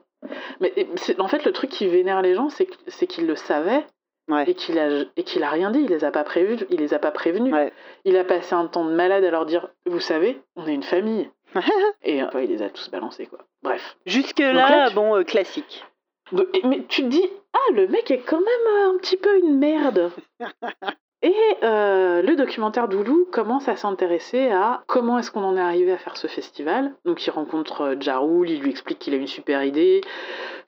Mais 0.62 0.74
en 1.18 1.28
fait, 1.28 1.46
le 1.46 1.52
truc 1.52 1.70
qui 1.70 1.88
vénère 1.88 2.22
les 2.22 2.36
gens, 2.36 2.50
c'est 2.50 2.68
c'est 2.88 3.08
qu'il 3.08 3.26
le 3.28 3.36
savait 3.36 3.86
Ouais. 4.30 4.44
et 4.48 4.54
qu'il 4.54 4.78
a 4.78 5.06
et 5.18 5.24
qu'il 5.24 5.42
a 5.44 5.50
rien 5.50 5.72
dit. 5.72 5.80
Il 5.82 5.90
les 5.90 6.04
a 6.04 6.12
pas 6.12 6.24
prévus. 6.24 6.58
Il 6.70 6.78
les 6.80 6.94
a 6.94 7.00
pas 7.00 7.10
prévenus. 7.12 7.52
Ouais. 7.54 7.74
Il 8.06 8.16
a 8.16 8.24
passé 8.24 8.54
un 8.54 8.68
temps 8.68 8.86
de 8.86 8.94
malade 8.94 9.24
à 9.24 9.32
leur 9.32 9.46
dire, 9.48 9.70
vous 9.88 10.00
savez, 10.00 10.40
on 10.56 10.68
est 10.68 10.74
une 10.76 10.84
famille. 10.84 11.30
et 12.04 12.22
euh, 12.22 12.28
ouais, 12.36 12.44
il 12.46 12.52
les 12.52 12.62
a 12.62 12.70
tous 12.70 12.92
balancés 12.92 13.26
quoi. 13.26 13.40
Bref. 13.64 13.98
Jusque 14.06 14.38
là, 14.40 14.54
là, 14.54 14.90
tu- 14.90 14.96
bon 14.96 15.16
euh, 15.16 15.24
classique. 15.24 15.84
Mais 16.64 16.84
tu 16.88 17.02
te 17.02 17.08
dis, 17.08 17.26
ah, 17.54 17.74
le 17.74 17.88
mec 17.88 18.12
est 18.12 18.20
quand 18.20 18.40
même 18.40 18.48
euh, 18.48 18.94
un 18.94 18.98
petit 18.98 19.18
peu 19.18 19.38
une 19.40 19.58
merde. 19.58 20.12
Et 21.22 21.36
euh, 21.64 22.22
le 22.22 22.36
documentaire 22.38 22.88
d'Oulou 22.88 23.28
commence 23.30 23.68
à 23.68 23.76
s'intéresser 23.76 24.52
à 24.52 24.84
comment 24.88 25.20
est-ce 25.20 25.32
qu'on 25.32 25.44
en 25.44 25.58
est 25.58 25.62
arrivé 25.62 25.92
à 25.92 25.98
faire 25.98 26.16
ce 26.16 26.28
festival. 26.28 26.94
Donc 27.04 27.26
il 27.26 27.32
rencontre 27.32 27.82
euh, 27.82 27.96
Ja 28.00 28.20
Rule, 28.20 28.50
il 28.50 28.62
lui 28.62 28.70
explique 28.70 29.00
qu'il 29.00 29.14
a 29.14 29.18
une 29.18 29.28
super 29.28 29.66
idée, 29.66 30.00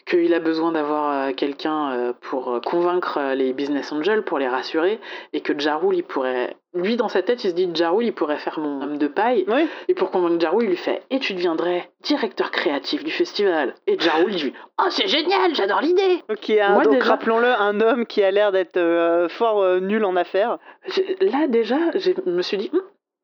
qu'il 0.05 0.33
a 0.33 0.39
besoin 0.39 0.71
d'avoir 0.71 1.11
euh, 1.29 1.31
quelqu'un 1.33 1.91
euh, 1.91 2.13
pour 2.21 2.53
euh, 2.53 2.59
convaincre 2.59 3.33
les 3.35 3.53
business 3.53 3.91
angels, 3.91 4.23
pour 4.23 4.39
les 4.39 4.47
rassurer, 4.47 4.99
et 5.33 5.41
que 5.41 5.57
Ja 5.57 5.77
Rule, 5.77 5.95
il 5.95 6.03
pourrait... 6.03 6.55
Lui, 6.73 6.95
dans 6.95 7.09
sa 7.09 7.21
tête, 7.21 7.43
il 7.43 7.49
se 7.49 7.55
dit, 7.55 7.69
Ja 7.75 7.89
Rule, 7.89 8.05
il 8.05 8.13
pourrait 8.13 8.37
faire 8.37 8.59
mon 8.59 8.81
homme 8.81 8.97
de 8.97 9.07
paille. 9.07 9.43
Oui. 9.49 9.67
Et 9.89 9.93
pour 9.93 10.09
convaincre 10.09 10.39
Jarou, 10.39 10.61
il 10.61 10.69
lui 10.69 10.77
fait 10.77 11.03
Et 11.09 11.19
tu 11.19 11.33
deviendrais 11.33 11.89
directeur 12.01 12.49
créatif 12.51 13.03
du 13.03 13.11
festival. 13.11 13.75
Et 13.87 13.99
Jarou, 13.99 14.27
il 14.29 14.35
dit 14.35 14.53
Oh, 14.79 14.87
c'est 14.89 15.07
génial, 15.07 15.53
j'adore 15.53 15.81
l'idée 15.81 16.23
a, 16.61 16.69
Moi, 16.69 16.83
donc 16.83 16.93
déjà- 16.93 17.09
rappelons-le, 17.09 17.47
un 17.47 17.81
homme 17.81 18.05
qui 18.05 18.23
a 18.23 18.31
l'air 18.31 18.51
d'être 18.53 18.77
euh, 18.77 19.27
fort 19.27 19.61
euh, 19.61 19.79
nul 19.81 20.05
en 20.05 20.15
affaires. 20.15 20.59
Là, 21.19 21.47
déjà, 21.47 21.77
je 21.95 22.11
me 22.25 22.41
suis 22.41 22.57
dit 22.57 22.69
Hum, 22.73 22.81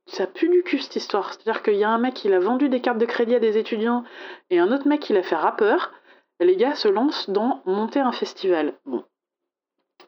Ça 0.07 0.27
pue 0.27 0.50
du 0.50 0.62
cul 0.63 0.79
cette 0.79 0.98
histoire. 0.98 1.31
C'est-à-dire 1.34 1.63
qu'il 1.63 1.75
y 1.75 1.84
a 1.86 1.89
un 1.89 2.00
mec 2.00 2.15
qui 2.15 2.31
a 2.34 2.39
vendu 2.39 2.67
des 2.67 2.81
cartes 2.81 2.98
de 2.98 3.05
crédit 3.05 3.36
à 3.36 3.39
des 3.39 3.57
étudiants 3.57 4.03
et 4.50 4.60
un 4.60 4.72
autre 4.74 4.88
mec 4.89 5.00
qui 5.00 5.13
l'a 5.13 5.24
fait 5.24 5.36
rappeur. 5.36 5.91
Les 6.39 6.56
gars 6.56 6.75
se 6.75 6.88
lancent 6.88 7.29
dans 7.29 7.62
monter 7.65 8.00
un 8.00 8.12
festival. 8.12 8.74
Bon. 8.86 9.03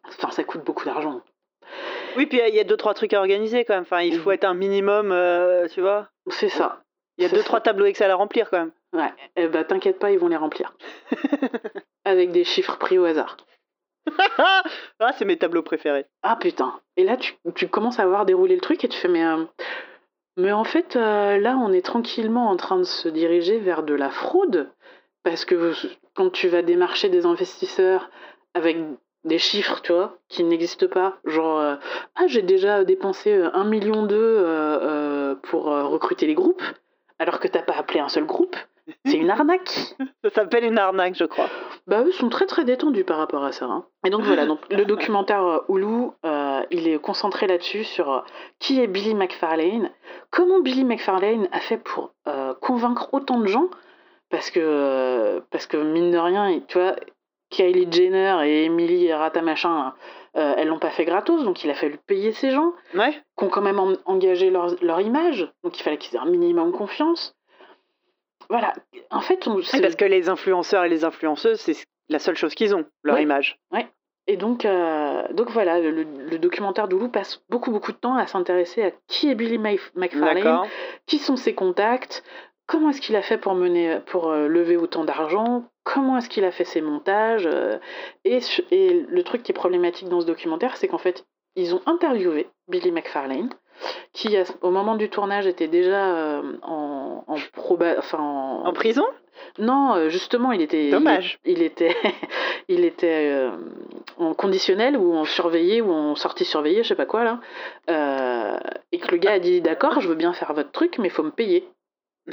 Enfin, 0.08 0.32
ça 0.32 0.44
coûte 0.44 0.64
beaucoup 0.64 0.86
d'argent. 0.86 1.22
Oui, 2.18 2.26
puis 2.26 2.40
il 2.48 2.56
y 2.56 2.60
a 2.60 2.64
deux 2.64 2.78
trois 2.78 2.94
trucs 2.94 3.14
à 3.14 3.20
organiser 3.20 3.66
quand 3.66 3.74
même. 3.74 3.84
Enfin, 3.84 4.02
il 4.02 4.20
faut 4.20 4.32
être 4.32 4.46
un 4.46 4.54
minimum, 4.54 5.12
euh, 5.12 5.68
tu 5.68 5.82
vois. 5.82 6.10
C'est 6.28 6.50
ça. 6.50 6.82
Il 7.18 7.24
y 7.24 7.28
a 7.28 7.30
deux 7.30 7.38
ça. 7.38 7.44
trois 7.44 7.62
tableaux 7.62 7.86
Excel 7.86 8.10
à 8.12 8.16
remplir 8.16 8.50
quand 8.50 8.60
même. 8.60 8.72
Ouais. 8.94 9.12
Eh 9.36 9.48
bah, 9.48 9.64
t'inquiète 9.64 10.00
pas, 10.00 10.12
ils 10.12 10.20
vont 10.20 10.28
les 10.28 10.36
remplir. 10.36 10.74
Avec 12.06 12.32
des 12.32 12.44
chiffres 12.44 12.78
pris 12.78 12.98
au 12.98 13.06
hasard. 13.06 13.38
ah, 14.38 15.14
c'est 15.18 15.26
mes 15.26 15.38
tableaux 15.38 15.62
préférés. 15.62 16.06
Ah 16.24 16.36
putain. 16.36 16.80
Et 16.98 17.04
là, 17.04 17.18
tu, 17.18 17.36
tu 17.56 17.68
commences 17.68 18.00
à 18.00 18.08
voir 18.08 18.26
dérouler 18.26 18.56
le 18.56 18.62
truc 18.62 18.84
et 18.84 18.88
tu 18.88 18.98
fais, 18.98 19.08
mais, 19.08 19.26
euh, 19.26 19.44
mais 20.38 20.52
en 20.52 20.64
fait, 20.64 20.96
euh, 20.96 21.38
là, 21.38 21.58
on 21.58 21.72
est 21.72 21.86
tranquillement 21.86 22.50
en 22.50 22.58
train 22.58 22.78
de 22.78 22.84
se 22.84 23.10
diriger 23.10 23.60
vers 23.60 23.84
de 23.84 23.94
la 23.94 24.10
fraude. 24.10 24.72
Parce 25.24 25.46
que 25.46 25.74
quand 26.16 26.30
tu 26.32 26.48
vas 26.48 26.62
démarcher 26.62 27.10
des 27.10 27.26
investisseurs 27.26 28.10
avec 28.54 28.78
des 29.26 29.38
chiffres, 29.38 29.82
tu 29.82 29.92
vois, 29.92 30.18
qui 30.30 30.44
n'existent 30.44 30.88
pas. 30.88 31.18
Genre, 31.26 31.60
euh, 31.60 31.76
ah, 32.16 32.28
j'ai 32.28 32.42
déjà 32.42 32.84
dépensé 32.84 33.32
euh, 33.34 33.50
un 33.54 33.66
million 33.66 34.06
d'eux 34.06 34.16
euh, 34.18 34.80
euh, 34.82 35.36
pour 35.44 35.66
recruter 35.66 36.26
les 36.26 36.36
groupes, 36.36 36.64
alors 37.20 37.40
que 37.40 37.48
t'as 37.48 37.62
pas 37.62 37.74
appelé 37.74 38.00
un 38.00 38.10
seul 38.10 38.26
groupe. 38.26 38.56
C'est 39.06 39.18
une 39.18 39.30
arnaque. 39.30 39.70
Ça 40.24 40.32
s'appelle 40.34 40.64
une 40.64 40.80
arnaque, 40.80 41.14
je 41.16 41.26
crois. 41.26 41.48
Bah, 41.86 42.02
eux 42.04 42.12
sont 42.12 42.30
très 42.30 42.48
très 42.48 42.66
détendus 42.66 43.04
par 43.04 43.18
rapport 43.18 43.44
à 43.44 43.52
ça. 43.52 43.66
hein. 43.66 43.86
Et 44.04 44.10
donc 44.10 44.24
voilà, 44.24 44.48
donc, 44.48 44.62
le 44.72 44.84
documentaire 44.84 45.62
Hulu, 45.70 46.10
il 46.72 46.88
est 46.88 47.00
concentré 47.00 47.46
là-dessus 47.46 47.84
sur 47.84 48.24
qui 48.58 48.82
est 48.82 48.88
Billy 48.88 49.14
McFarlane, 49.14 49.92
comment 50.32 50.60
Billy 50.60 50.86
McFarlane 50.86 51.48
a 51.52 51.60
fait 51.60 51.78
pour 51.78 52.14
convaincre 52.62 53.10
autant 53.14 53.40
de 53.40 53.46
gens, 53.46 53.70
parce 54.30 54.50
que, 54.52 55.42
parce 55.52 55.66
que 55.68 55.78
mine 55.78 56.12
de 56.12 56.18
rien, 56.18 56.60
tu 56.68 56.78
vois, 56.78 56.96
Kylie 57.50 57.92
Jenner 57.92 58.38
et 58.46 58.66
Emily 58.66 59.12
Ratamachin, 59.12 59.94
euh, 60.38 60.54
elles 60.58 60.68
l'ont 60.68 60.78
pas 60.80 60.92
fait 60.92 61.06
gratos, 61.06 61.44
donc 61.44 61.64
il 61.64 61.72
a 61.72 61.74
fallu 61.74 61.98
payer 62.06 62.32
ces 62.32 62.52
gens 62.52 62.74
Ouais. 62.94 63.12
qui 63.38 63.44
ont 63.44 63.50
quand 63.50 63.62
même 63.64 63.80
en- 63.80 63.96
engagé 64.06 64.52
leur, 64.52 64.76
leur 64.84 65.02
image, 65.02 65.52
donc 65.64 65.80
il 65.80 65.84
fallait 65.84 65.98
qu'ils 65.98 66.16
aient 66.16 66.22
un 66.22 66.26
minimum 66.30 66.72
confiance. 66.72 67.36
Voilà, 68.50 68.74
en 69.12 69.22
fait, 69.22 69.48
on, 69.48 69.62
c'est- 69.62 69.82
parce 69.82 69.96
que 69.96 70.06
les 70.06 70.30
influenceurs 70.30 70.84
et 70.84 70.90
les 70.90 71.04
influenceuses, 71.06 71.60
c'est 71.60 71.76
la 72.10 72.20
seule 72.20 72.36
chose 72.36 72.56
qu'ils 72.56 72.76
ont, 72.76 72.86
leur 73.04 73.20
image. 73.20 73.60
Et 74.28 74.38
donc, 74.38 74.64
euh, 74.64 75.24
donc 75.34 75.50
voilà, 75.50 75.80
le, 75.80 76.04
le 76.04 76.38
documentaire 76.38 76.88
d'Hulu 76.88 77.10
passe 77.10 77.42
beaucoup 77.50 77.72
beaucoup 77.72 77.92
de 77.92 77.98
temps 77.98 78.16
à 78.16 78.28
s'intéresser 78.28 78.84
à 78.84 78.92
qui 79.08 79.28
est 79.32 79.34
Billy 79.34 79.58
Mc- 79.58 79.80
McFarlane, 79.96 80.68
qui 81.08 81.18
sont 81.18 81.36
ses 81.36 81.56
contacts, 81.56 82.24
comment 82.70 82.92
est-ce 82.92 83.02
qu'il 83.02 83.16
a 83.16 83.24
fait 83.24 83.40
pour 83.40 83.56
mener, 83.56 83.98
pour 84.06 84.30
euh, 84.30 84.48
lever 84.48 84.78
autant 84.78 85.04
d'argent, 85.04 85.64
comment 85.84 86.18
est-ce 86.18 86.30
qu'il 86.30 86.46
a 86.46 86.52
fait 86.52 86.66
ses 86.66 86.82
montages. 86.82 87.48
euh, 87.48 87.80
et, 88.24 88.40
le 89.10 89.24
truc 89.24 89.42
qui 89.42 89.52
est 89.52 89.56
problématique 89.56 90.08
dans 90.08 90.22
ce 90.22 90.28
documentaire, 90.28 90.78
c'est 90.78 90.88
qu'en 90.88 91.00
fait, 91.00 91.26
ils 91.56 91.74
ont 91.74 91.82
interviewé 91.88 92.48
Billy 92.68 92.92
McFarlane, 92.92 93.50
qui 94.14 94.38
au 94.62 94.70
moment 94.70 94.96
du 94.96 95.10
tournage 95.10 95.48
était 95.48 95.68
déjà 95.68 96.16
euh, 96.16 96.58
en, 96.62 97.24
en 97.28 97.36
proba, 97.54 97.96
enfin 97.98 98.20
en, 98.20 98.66
En 98.68 98.74
prison? 98.74 99.06
Non, 99.58 100.10
justement, 100.10 100.52
il 100.52 100.62
était. 100.62 100.92
Dommage. 100.92 101.40
Il, 101.46 101.58
il 101.58 101.64
était, 101.64 101.96
il 102.68 102.86
était 102.86 103.32
euh, 103.32 103.52
en 104.20 104.34
conditionnel 104.36 104.96
ou 104.96 105.16
en 105.16 105.26
surveillé 105.26 105.82
ou 105.82 105.92
en 105.92 106.16
sortie 106.16 106.46
surveillée, 106.46 106.84
je 106.84 106.90
sais 106.90 106.96
pas 106.96 107.08
quoi 107.08 107.24
là. 107.24 107.40
Euh, 107.90 108.58
et 108.92 109.00
que 109.00 109.10
le 109.12 109.18
gars 109.18 109.34
a 109.34 109.40
dit 109.40 109.60
d'accord, 109.60 110.02
je 110.02 110.08
veux 110.08 110.16
bien 110.16 110.34
faire 110.34 110.54
votre 110.54 110.72
truc, 110.72 111.00
mais 111.00 111.08
il 111.08 111.12
faut 111.12 111.24
me 111.24 111.32
payer. 111.32 111.68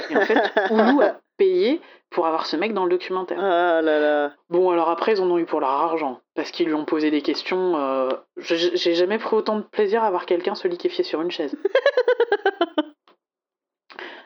Et 0.09 0.17
en 0.17 0.21
fait, 0.21 0.39
Hulu 0.69 1.03
a 1.03 1.19
payé 1.37 1.81
pour 2.09 2.25
avoir 2.25 2.45
ce 2.45 2.55
mec 2.55 2.73
dans 2.73 2.85
le 2.85 2.89
documentaire. 2.89 3.37
Ah 3.39 3.81
là 3.81 3.99
là. 3.99 4.31
Bon, 4.49 4.69
alors 4.71 4.89
après, 4.89 5.13
ils 5.13 5.21
en 5.21 5.29
ont 5.29 5.37
eu 5.37 5.45
pour 5.45 5.59
leur 5.59 5.69
argent 5.69 6.21
parce 6.35 6.51
qu'ils 6.51 6.67
lui 6.67 6.73
ont 6.73 6.85
posé 6.85 7.11
des 7.11 7.21
questions. 7.21 7.77
euh, 7.77 8.09
j'ai 8.37 8.95
jamais 8.95 9.17
pris 9.17 9.35
autant 9.35 9.57
de 9.57 9.63
plaisir 9.63 10.03
à 10.03 10.09
voir 10.09 10.25
quelqu'un 10.25 10.55
se 10.55 10.67
liquéfier 10.67 11.03
sur 11.03 11.21
une 11.21 11.31
chaise. 11.31 11.55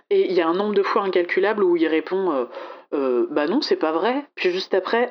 Et 0.09 0.29
il 0.29 0.33
y 0.33 0.41
a 0.41 0.47
un 0.47 0.53
nombre 0.53 0.73
de 0.73 0.83
fois 0.83 1.03
incalculable 1.03 1.63
où 1.63 1.77
il 1.77 1.87
répond 1.87 2.31
euh, 2.33 2.45
euh, 2.93 3.27
Bah 3.31 3.47
non, 3.47 3.61
c'est 3.61 3.77
pas 3.77 3.93
vrai. 3.93 4.25
Puis 4.35 4.51
juste 4.51 4.73
après, 4.73 5.09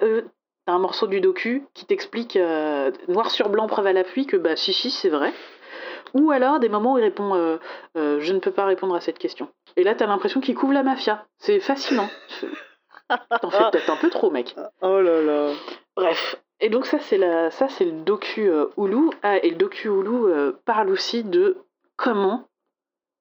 t'as 0.66 0.72
un 0.72 0.78
morceau 0.78 1.06
du 1.06 1.22
docu 1.22 1.64
qui 1.72 1.86
t'explique 1.86 2.38
noir 3.08 3.30
sur 3.30 3.48
blanc, 3.48 3.66
preuve 3.66 3.86
à 3.86 3.94
l'appui, 3.94 4.26
que 4.26 4.36
bah 4.36 4.56
si, 4.56 4.74
si, 4.74 4.90
c'est 4.90 5.08
vrai. 5.08 5.32
Ou 6.14 6.30
alors 6.30 6.60
des 6.60 6.68
moments 6.68 6.94
où 6.94 6.98
il 6.98 7.04
répond 7.04 7.34
euh, 7.34 7.58
Euh, 7.96 8.20
Je 8.20 8.32
ne 8.32 8.38
peux 8.38 8.50
pas 8.50 8.64
répondre 8.64 8.94
à 8.94 9.00
cette 9.00 9.18
question. 9.18 9.48
Et 9.76 9.84
là, 9.84 9.94
t'as 9.94 10.06
l'impression 10.06 10.40
qu'il 10.40 10.54
couvre 10.54 10.72
la 10.72 10.82
mafia. 10.82 11.26
C'est 11.38 11.60
fascinant. 11.60 12.08
T'en 13.40 13.50
fais 13.50 13.70
peut-être 13.70 13.90
un 13.90 13.96
peu 13.96 14.10
trop, 14.10 14.30
mec. 14.30 14.54
Oh 14.82 15.00
là 15.00 15.20
là. 15.22 15.52
Bref. 15.96 16.36
Et 16.62 16.68
donc 16.68 16.84
ça 16.84 16.98
c'est 16.98 17.16
la 17.16 17.50
ça 17.50 17.68
c'est 17.68 17.86
le 17.86 18.02
docu 18.02 18.50
euh, 18.50 18.66
Hulu 18.76 19.08
ah, 19.22 19.38
et 19.38 19.48
le 19.48 19.56
docu 19.56 19.88
Hulu 19.88 20.52
parle 20.66 20.90
aussi 20.90 21.24
de 21.24 21.56
comment 21.96 22.44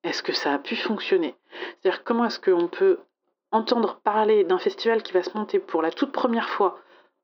est-ce 0.03 0.21
que 0.21 0.33
ça 0.33 0.53
a 0.53 0.59
pu 0.59 0.75
fonctionner. 0.75 1.35
C'est-à-dire 1.81 2.03
comment 2.03 2.25
est-ce 2.25 2.39
qu'on 2.39 2.67
peut 2.67 2.99
entendre 3.51 3.99
parler 4.03 4.43
d'un 4.43 4.59
festival 4.59 5.01
qui 5.03 5.13
va 5.13 5.23
se 5.23 5.37
monter 5.37 5.59
pour 5.59 5.81
la 5.81 5.91
toute 5.91 6.11
première 6.11 6.49
fois 6.49 6.79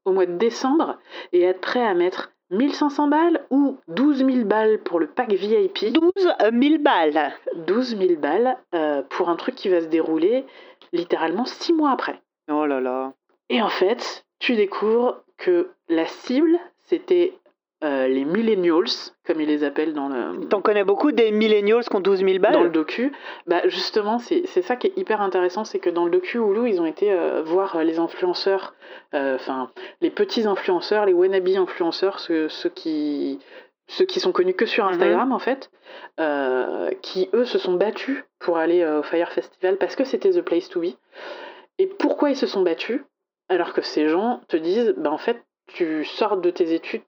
au 0.05 0.11
mois 0.11 0.25
de 0.25 0.37
décembre 0.37 0.97
et 1.31 1.41
être 1.43 1.61
prêt 1.61 1.85
à 1.85 1.93
mettre 1.93 2.31
1500 2.51 3.07
balles 3.07 3.45
ou 3.49 3.77
12 3.87 4.17
000 4.17 4.45
balles 4.45 4.79
pour 4.83 4.99
le 4.99 5.07
pack 5.07 5.31
VIP. 5.31 5.91
12 5.91 6.11
000 6.15 6.81
balles. 6.81 7.33
12 7.55 7.97
000 7.97 8.19
balles 8.19 8.57
euh, 8.73 9.01
pour 9.09 9.29
un 9.29 9.35
truc 9.35 9.55
qui 9.55 9.69
va 9.69 9.81
se 9.81 9.87
dérouler 9.87 10.45
littéralement 10.93 11.45
6 11.45 11.73
mois 11.73 11.91
après. 11.91 12.21
Oh 12.49 12.65
là 12.65 12.79
là. 12.79 13.13
Et 13.49 13.61
en 13.61 13.69
fait, 13.69 14.25
tu 14.39 14.55
découvres 14.55 15.23
que 15.37 15.71
la 15.89 16.05
cible, 16.05 16.57
c'était 16.83 17.37
euh, 17.83 18.07
les 18.07 18.25
millennials, 18.25 19.11
comme 19.25 19.41
ils 19.41 19.47
les 19.47 19.63
appellent 19.63 19.93
dans 19.93 20.07
le, 20.07 20.47
T'en 20.47 20.61
connais 20.61 20.83
beaucoup 20.83 21.11
des 21.11 21.31
millennials 21.31 21.83
qui 21.83 21.95
ont 21.95 21.99
12 21.99 22.19
000 22.19 22.39
balles 22.39 22.53
dans 22.53 22.63
le 22.63 22.69
docu. 22.69 23.11
Bah, 23.47 23.61
justement, 23.67 24.17
c'est 24.17 24.45
ça 24.45 24.75
qui 24.75 24.87
est 24.87 24.97
hyper 24.97 25.21
intéressant, 25.21 25.65
c'est 25.65 25.79
que 25.79 25.89
dans 25.89 26.05
le 26.05 26.11
docu 26.11 26.37
Hulu, 26.37 26.69
ils 26.69 26.81
ont 26.81 26.85
été 26.85 27.11
euh, 27.11 27.43
voir 27.43 27.83
les 27.83 27.99
influenceurs, 27.99 28.73
euh, 29.13 29.35
enfin, 29.35 29.69
les 30.01 30.09
petits 30.09 30.47
influenceurs, 30.47 31.05
les 31.05 31.13
wannabe 31.13 31.47
influenceurs, 31.49 32.19
ceux, 32.19 32.49
ceux 32.49 32.69
qui 32.69 33.39
ceux 33.87 34.05
qui 34.05 34.19
sont 34.19 34.31
connus 34.31 34.55
que 34.55 34.65
sur 34.65 34.85
Instagram 34.85 35.31
en 35.31 35.39
fait, 35.39 35.69
euh, 36.19 36.89
qui 37.01 37.29
eux 37.33 37.45
se 37.45 37.57
sont 37.57 37.73
battus 37.73 38.23
pour 38.39 38.57
aller 38.57 38.81
euh, 38.81 38.99
au 38.99 39.03
Fire 39.03 39.31
Festival 39.31 39.77
parce 39.77 39.95
que 39.95 40.03
c'était 40.03 40.31
the 40.31 40.41
place 40.41 40.69
to 40.69 40.81
be. 40.81 40.95
Et 41.77 41.87
pourquoi 41.87 42.29
ils 42.29 42.35
se 42.35 42.47
sont 42.47 42.61
battus? 42.61 43.01
Alors 43.47 43.73
que 43.73 43.81
ces 43.81 44.07
gens 44.07 44.41
te 44.47 44.57
disent, 44.57 44.95
bah 44.97 45.11
en 45.11 45.17
fait, 45.17 45.43
tu 45.67 46.03
sors 46.03 46.37
de 46.37 46.49
tes 46.49 46.73
études, 46.73 47.03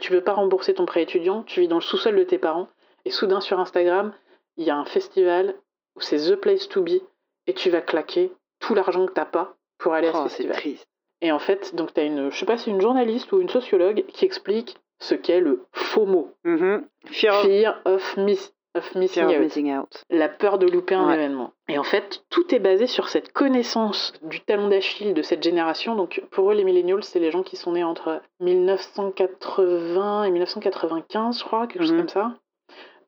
tu 0.00 0.12
veux 0.12 0.20
pas 0.22 0.34
rembourser 0.34 0.74
ton 0.74 0.86
prêt 0.86 1.02
étudiant, 1.02 1.42
tu 1.42 1.60
vis 1.60 1.68
dans 1.68 1.76
le 1.76 1.82
sous-sol 1.82 2.16
de 2.16 2.24
tes 2.24 2.38
parents, 2.38 2.68
et 3.04 3.10
soudain 3.10 3.40
sur 3.40 3.58
Instagram, 3.60 4.12
il 4.56 4.64
y 4.64 4.70
a 4.70 4.76
un 4.76 4.84
festival 4.84 5.54
où 5.96 6.00
c'est 6.00 6.30
the 6.30 6.36
place 6.36 6.68
to 6.68 6.82
be, 6.82 7.00
et 7.46 7.54
tu 7.54 7.70
vas 7.70 7.80
claquer 7.80 8.32
tout 8.60 8.74
l'argent 8.74 9.06
que 9.06 9.12
t'as 9.12 9.24
pas 9.24 9.56
pour 9.78 9.94
aller 9.94 10.08
à 10.08 10.12
ce 10.12 10.18
Oh, 10.18 10.22
festival. 10.24 10.56
triste. 10.56 10.86
Et 11.20 11.32
en 11.32 11.38
fait, 11.38 11.74
donc 11.74 11.92
t'as 11.94 12.04
une, 12.04 12.30
je 12.30 12.36
sais 12.38 12.46
pas, 12.46 12.56
c'est 12.58 12.70
une 12.70 12.80
journaliste 12.80 13.32
ou 13.32 13.40
une 13.40 13.48
sociologue 13.48 14.04
qui 14.08 14.24
explique 14.24 14.76
ce 15.00 15.14
qu'est 15.14 15.40
le 15.40 15.64
FOMO, 15.72 16.32
Mhm. 16.44 16.86
Fear 17.06 17.34
of, 17.34 17.42
Fear 17.46 17.80
of, 17.84 18.16
miss, 18.18 18.52
of 18.74 18.94
Missing 18.94 19.24
Out 19.24 19.38
missing 19.40 19.72
out. 19.74 20.04
la 20.10 20.28
peur 20.28 20.58
de 20.58 20.66
louper 20.66 20.94
un 20.94 21.06
Ouais. 21.08 21.14
événement. 21.14 21.52
Et 21.68 21.78
en 21.78 21.82
fait, 21.84 22.22
tout 22.30 22.54
est 22.54 22.58
basé 22.58 22.86
sur 22.86 23.08
cette 23.08 23.32
connaissance 23.32 24.12
du 24.22 24.40
talon 24.40 24.68
d'Achille 24.68 25.12
de 25.14 25.22
cette 25.22 25.42
génération. 25.42 25.94
Donc 25.94 26.22
pour 26.30 26.50
eux, 26.50 26.54
les 26.54 26.64
millennials, 26.64 27.02
c'est 27.04 27.18
les 27.20 27.30
gens 27.30 27.42
qui 27.42 27.56
sont 27.56 27.72
nés 27.72 27.84
entre 27.84 28.20
1980 28.40 30.24
et 30.24 30.30
1995, 30.30 31.38
je 31.40 31.44
crois, 31.44 31.66
quelque 31.66 31.82
chose 31.82 31.92
Mhm. 31.92 31.98
comme 31.98 32.08
ça. 32.08 32.32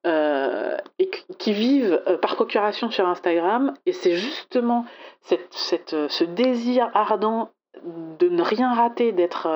Euh, 0.06 0.76
et 0.98 1.08
qui- 1.38 1.54
vivent 1.54 1.98
euh, 2.08 2.18
par 2.18 2.34
procuration 2.34 2.90
sur 2.90 3.08
Instagram. 3.08 3.72
Et 3.86 3.92
c'est 3.92 4.16
justement 4.16 4.84
cette, 5.22 5.48
cette, 5.52 5.94
euh, 5.94 6.08
ce 6.10 6.24
désir 6.24 6.90
ardent 6.92 7.48
de 8.18 8.28
ne 8.28 8.42
rien 8.42 8.74
rater, 8.74 9.12
d'être 9.12 9.48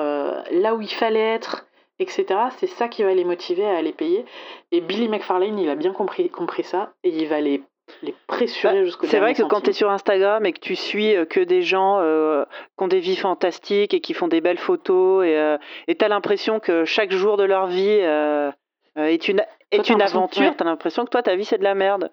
là 0.51 0.75
où 0.75 0.81
il 0.81 0.89
fallait 0.89 1.19
être, 1.35 1.65
etc. 1.99 2.25
C'est 2.57 2.67
ça 2.67 2.87
qui 2.87 3.03
va 3.03 3.13
les 3.13 3.23
motiver 3.25 3.65
à 3.65 3.77
aller 3.77 3.91
payer. 3.93 4.25
Et 4.71 4.81
Billy 4.81 5.07
McFarlane, 5.09 5.57
il 5.59 5.69
a 5.69 5.75
bien 5.75 5.91
compris, 5.93 6.29
compris 6.29 6.63
ça 6.63 6.93
et 7.03 7.09
il 7.09 7.27
va 7.27 7.41
les, 7.41 7.61
les 8.03 8.13
pressurer 8.27 8.85
jusqu'au 8.85 9.07
C'est 9.07 9.19
vrai 9.19 9.33
que 9.33 9.43
quand 9.43 9.61
tu 9.61 9.69
es 9.71 9.73
sur 9.73 9.89
Instagram 9.89 10.45
et 10.45 10.53
que 10.53 10.59
tu 10.59 10.75
suis 10.75 11.15
euh, 11.15 11.25
que 11.25 11.39
des 11.39 11.61
gens 11.61 11.99
euh, 11.99 12.45
qui 12.77 12.83
ont 12.83 12.87
des 12.87 12.99
vies 12.99 13.15
fantastiques 13.17 13.93
et 13.93 13.99
qui 14.01 14.13
font 14.13 14.27
des 14.27 14.41
belles 14.41 14.57
photos 14.59 15.25
et 15.25 15.35
euh, 15.37 15.57
tu 15.87 16.05
as 16.05 16.07
l'impression 16.07 16.59
que 16.59 16.85
chaque 16.85 17.11
jour 17.11 17.37
de 17.37 17.43
leur 17.43 17.67
vie 17.67 17.99
euh, 18.01 18.51
est 18.95 19.27
une, 19.27 19.39
est 19.71 19.77
t'as 19.77 19.77
une 19.77 19.99
l'impression- 19.99 20.19
aventure, 20.19 20.55
tu 20.57 20.63
as 20.63 20.65
l'impression 20.65 21.05
que 21.05 21.09
toi, 21.09 21.21
ta 21.23 21.35
vie, 21.35 21.45
c'est 21.45 21.57
de 21.57 21.63
la 21.63 21.75
merde. 21.75 22.11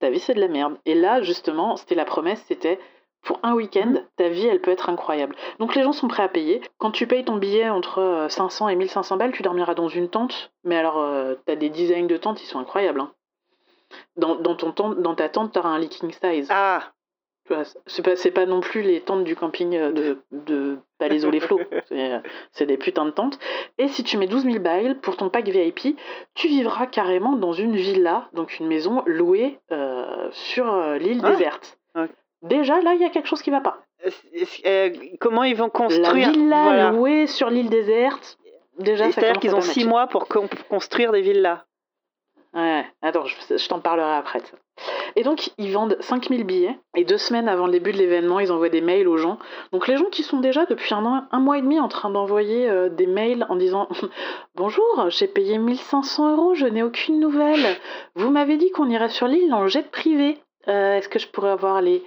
Ta 0.00 0.10
vie, 0.10 0.20
c'est 0.20 0.34
de 0.34 0.40
la 0.40 0.48
merde. 0.48 0.76
Et 0.86 0.94
là, 0.94 1.22
justement, 1.22 1.76
c'était 1.76 1.94
la 1.96 2.04
promesse, 2.04 2.42
c'était 2.46 2.78
pour 3.22 3.40
un 3.42 3.54
week-end, 3.54 3.94
ta 4.16 4.28
vie, 4.28 4.46
elle 4.46 4.60
peut 4.60 4.70
être 4.70 4.88
incroyable. 4.88 5.34
Donc 5.58 5.74
les 5.74 5.82
gens 5.82 5.92
sont 5.92 6.08
prêts 6.08 6.22
à 6.22 6.28
payer. 6.28 6.60
Quand 6.78 6.90
tu 6.90 7.06
payes 7.06 7.24
ton 7.24 7.36
billet 7.36 7.68
entre 7.68 7.98
euh, 7.98 8.28
500 8.28 8.68
et 8.68 8.76
1500 8.76 9.16
balles, 9.16 9.32
tu 9.32 9.42
dormiras 9.42 9.74
dans 9.74 9.88
une 9.88 10.08
tente. 10.08 10.52
Mais 10.64 10.76
alors, 10.76 10.98
euh, 10.98 11.34
t'as 11.46 11.56
des 11.56 11.68
designs 11.70 12.06
de 12.06 12.16
tentes, 12.16 12.42
ils 12.42 12.46
sont 12.46 12.58
incroyables. 12.60 13.00
hein. 13.00 13.12
Dans, 14.16 14.36
dans, 14.36 14.54
ton 14.54 14.72
tente, 14.72 15.00
dans 15.00 15.14
ta 15.14 15.28
tente, 15.28 15.52
t'auras 15.52 15.70
un 15.70 15.78
leaking 15.78 16.12
size. 16.12 16.48
Ah 16.50 16.92
c'est 17.86 18.02
pas, 18.02 18.14
pas 18.42 18.44
non 18.46 18.60
plus 18.60 18.82
les 18.82 19.00
tentes 19.00 19.24
du 19.24 19.34
camping 19.34 19.74
euh, 19.74 19.90
de, 19.90 20.18
de 20.32 20.76
Palaiso-les-Flots. 20.98 21.60
C'est 21.88 22.12
euh, 22.12 22.18
c'est 22.52 22.66
des 22.66 22.76
putains 22.76 23.06
de 23.06 23.10
tentes. 23.10 23.38
Et 23.78 23.88
si 23.88 24.04
tu 24.04 24.18
mets 24.18 24.26
12 24.26 24.42
000 24.44 24.58
balles 24.58 25.00
pour 25.00 25.16
ton 25.16 25.30
pack 25.30 25.48
VIP, 25.48 25.96
tu 26.34 26.46
vivras 26.48 26.86
carrément 26.86 27.36
dans 27.36 27.54
une 27.54 27.74
villa, 27.74 28.28
donc 28.34 28.58
une 28.60 28.66
maison 28.66 29.02
louée 29.06 29.58
euh, 29.72 30.28
sur 30.30 30.70
euh, 30.70 30.98
l'île 30.98 31.22
Ah. 31.24 31.30
déserte. 31.30 31.78
Ok. 31.96 32.10
Déjà, 32.42 32.80
là, 32.80 32.94
il 32.94 33.00
y 33.00 33.04
a 33.04 33.10
quelque 33.10 33.28
chose 33.28 33.42
qui 33.42 33.50
va 33.50 33.60
pas. 33.60 33.78
Euh, 34.06 34.10
euh, 34.66 34.90
Comment 35.20 35.42
ils 35.44 35.56
vont 35.56 35.64
La 35.64 35.70
construire 35.70 36.30
villa 36.30 36.62
voilà. 36.62 36.90
louée 36.90 37.26
sur 37.26 37.50
l'île 37.50 37.68
déserte, 37.70 38.38
déjà, 38.78 39.10
C'est-à-dire 39.10 39.40
qu'ils 39.40 39.54
ont 39.54 39.60
six 39.60 39.84
mois 39.84 40.06
pour 40.06 40.28
construire 40.68 41.12
des 41.12 41.20
villas. 41.22 41.64
Ouais, 42.54 42.84
attends, 43.02 43.26
je, 43.26 43.56
je 43.56 43.68
t'en 43.68 43.80
parlerai 43.80 44.14
après. 44.16 44.40
Et 45.16 45.22
donc, 45.22 45.50
ils 45.58 45.72
vendent 45.72 45.96
5000 46.00 46.44
billets. 46.44 46.78
Et 46.96 47.04
deux 47.04 47.18
semaines 47.18 47.48
avant 47.48 47.66
le 47.66 47.72
début 47.72 47.92
de 47.92 47.98
l'événement, 47.98 48.38
ils 48.40 48.52
envoient 48.52 48.68
des 48.68 48.80
mails 48.80 49.08
aux 49.08 49.16
gens. 49.16 49.38
Donc, 49.72 49.88
les 49.88 49.96
gens 49.96 50.06
qui 50.06 50.22
sont 50.22 50.38
déjà 50.38 50.64
depuis 50.64 50.94
un, 50.94 51.04
an, 51.04 51.24
un 51.30 51.40
mois 51.40 51.58
et 51.58 51.62
demi 51.62 51.80
en 51.80 51.88
train 51.88 52.08
d'envoyer 52.10 52.68
euh, 52.70 52.88
des 52.88 53.06
mails 53.06 53.44
en 53.48 53.56
disant 53.56 53.88
Bonjour, 54.54 55.06
j'ai 55.08 55.26
payé 55.26 55.58
1500 55.58 56.36
euros, 56.36 56.54
je 56.54 56.66
n'ai 56.66 56.82
aucune 56.82 57.18
nouvelle. 57.20 57.76
Vous 58.14 58.30
m'avez 58.30 58.56
dit 58.56 58.70
qu'on 58.70 58.88
irait 58.88 59.08
sur 59.08 59.26
l'île 59.26 59.52
en 59.52 59.66
jet 59.66 59.90
privé. 59.90 60.38
Euh, 60.68 60.94
Est-ce 60.96 61.08
que 61.08 61.18
je 61.18 61.28
pourrais 61.28 61.50
avoir 61.50 61.82
les 61.82 62.02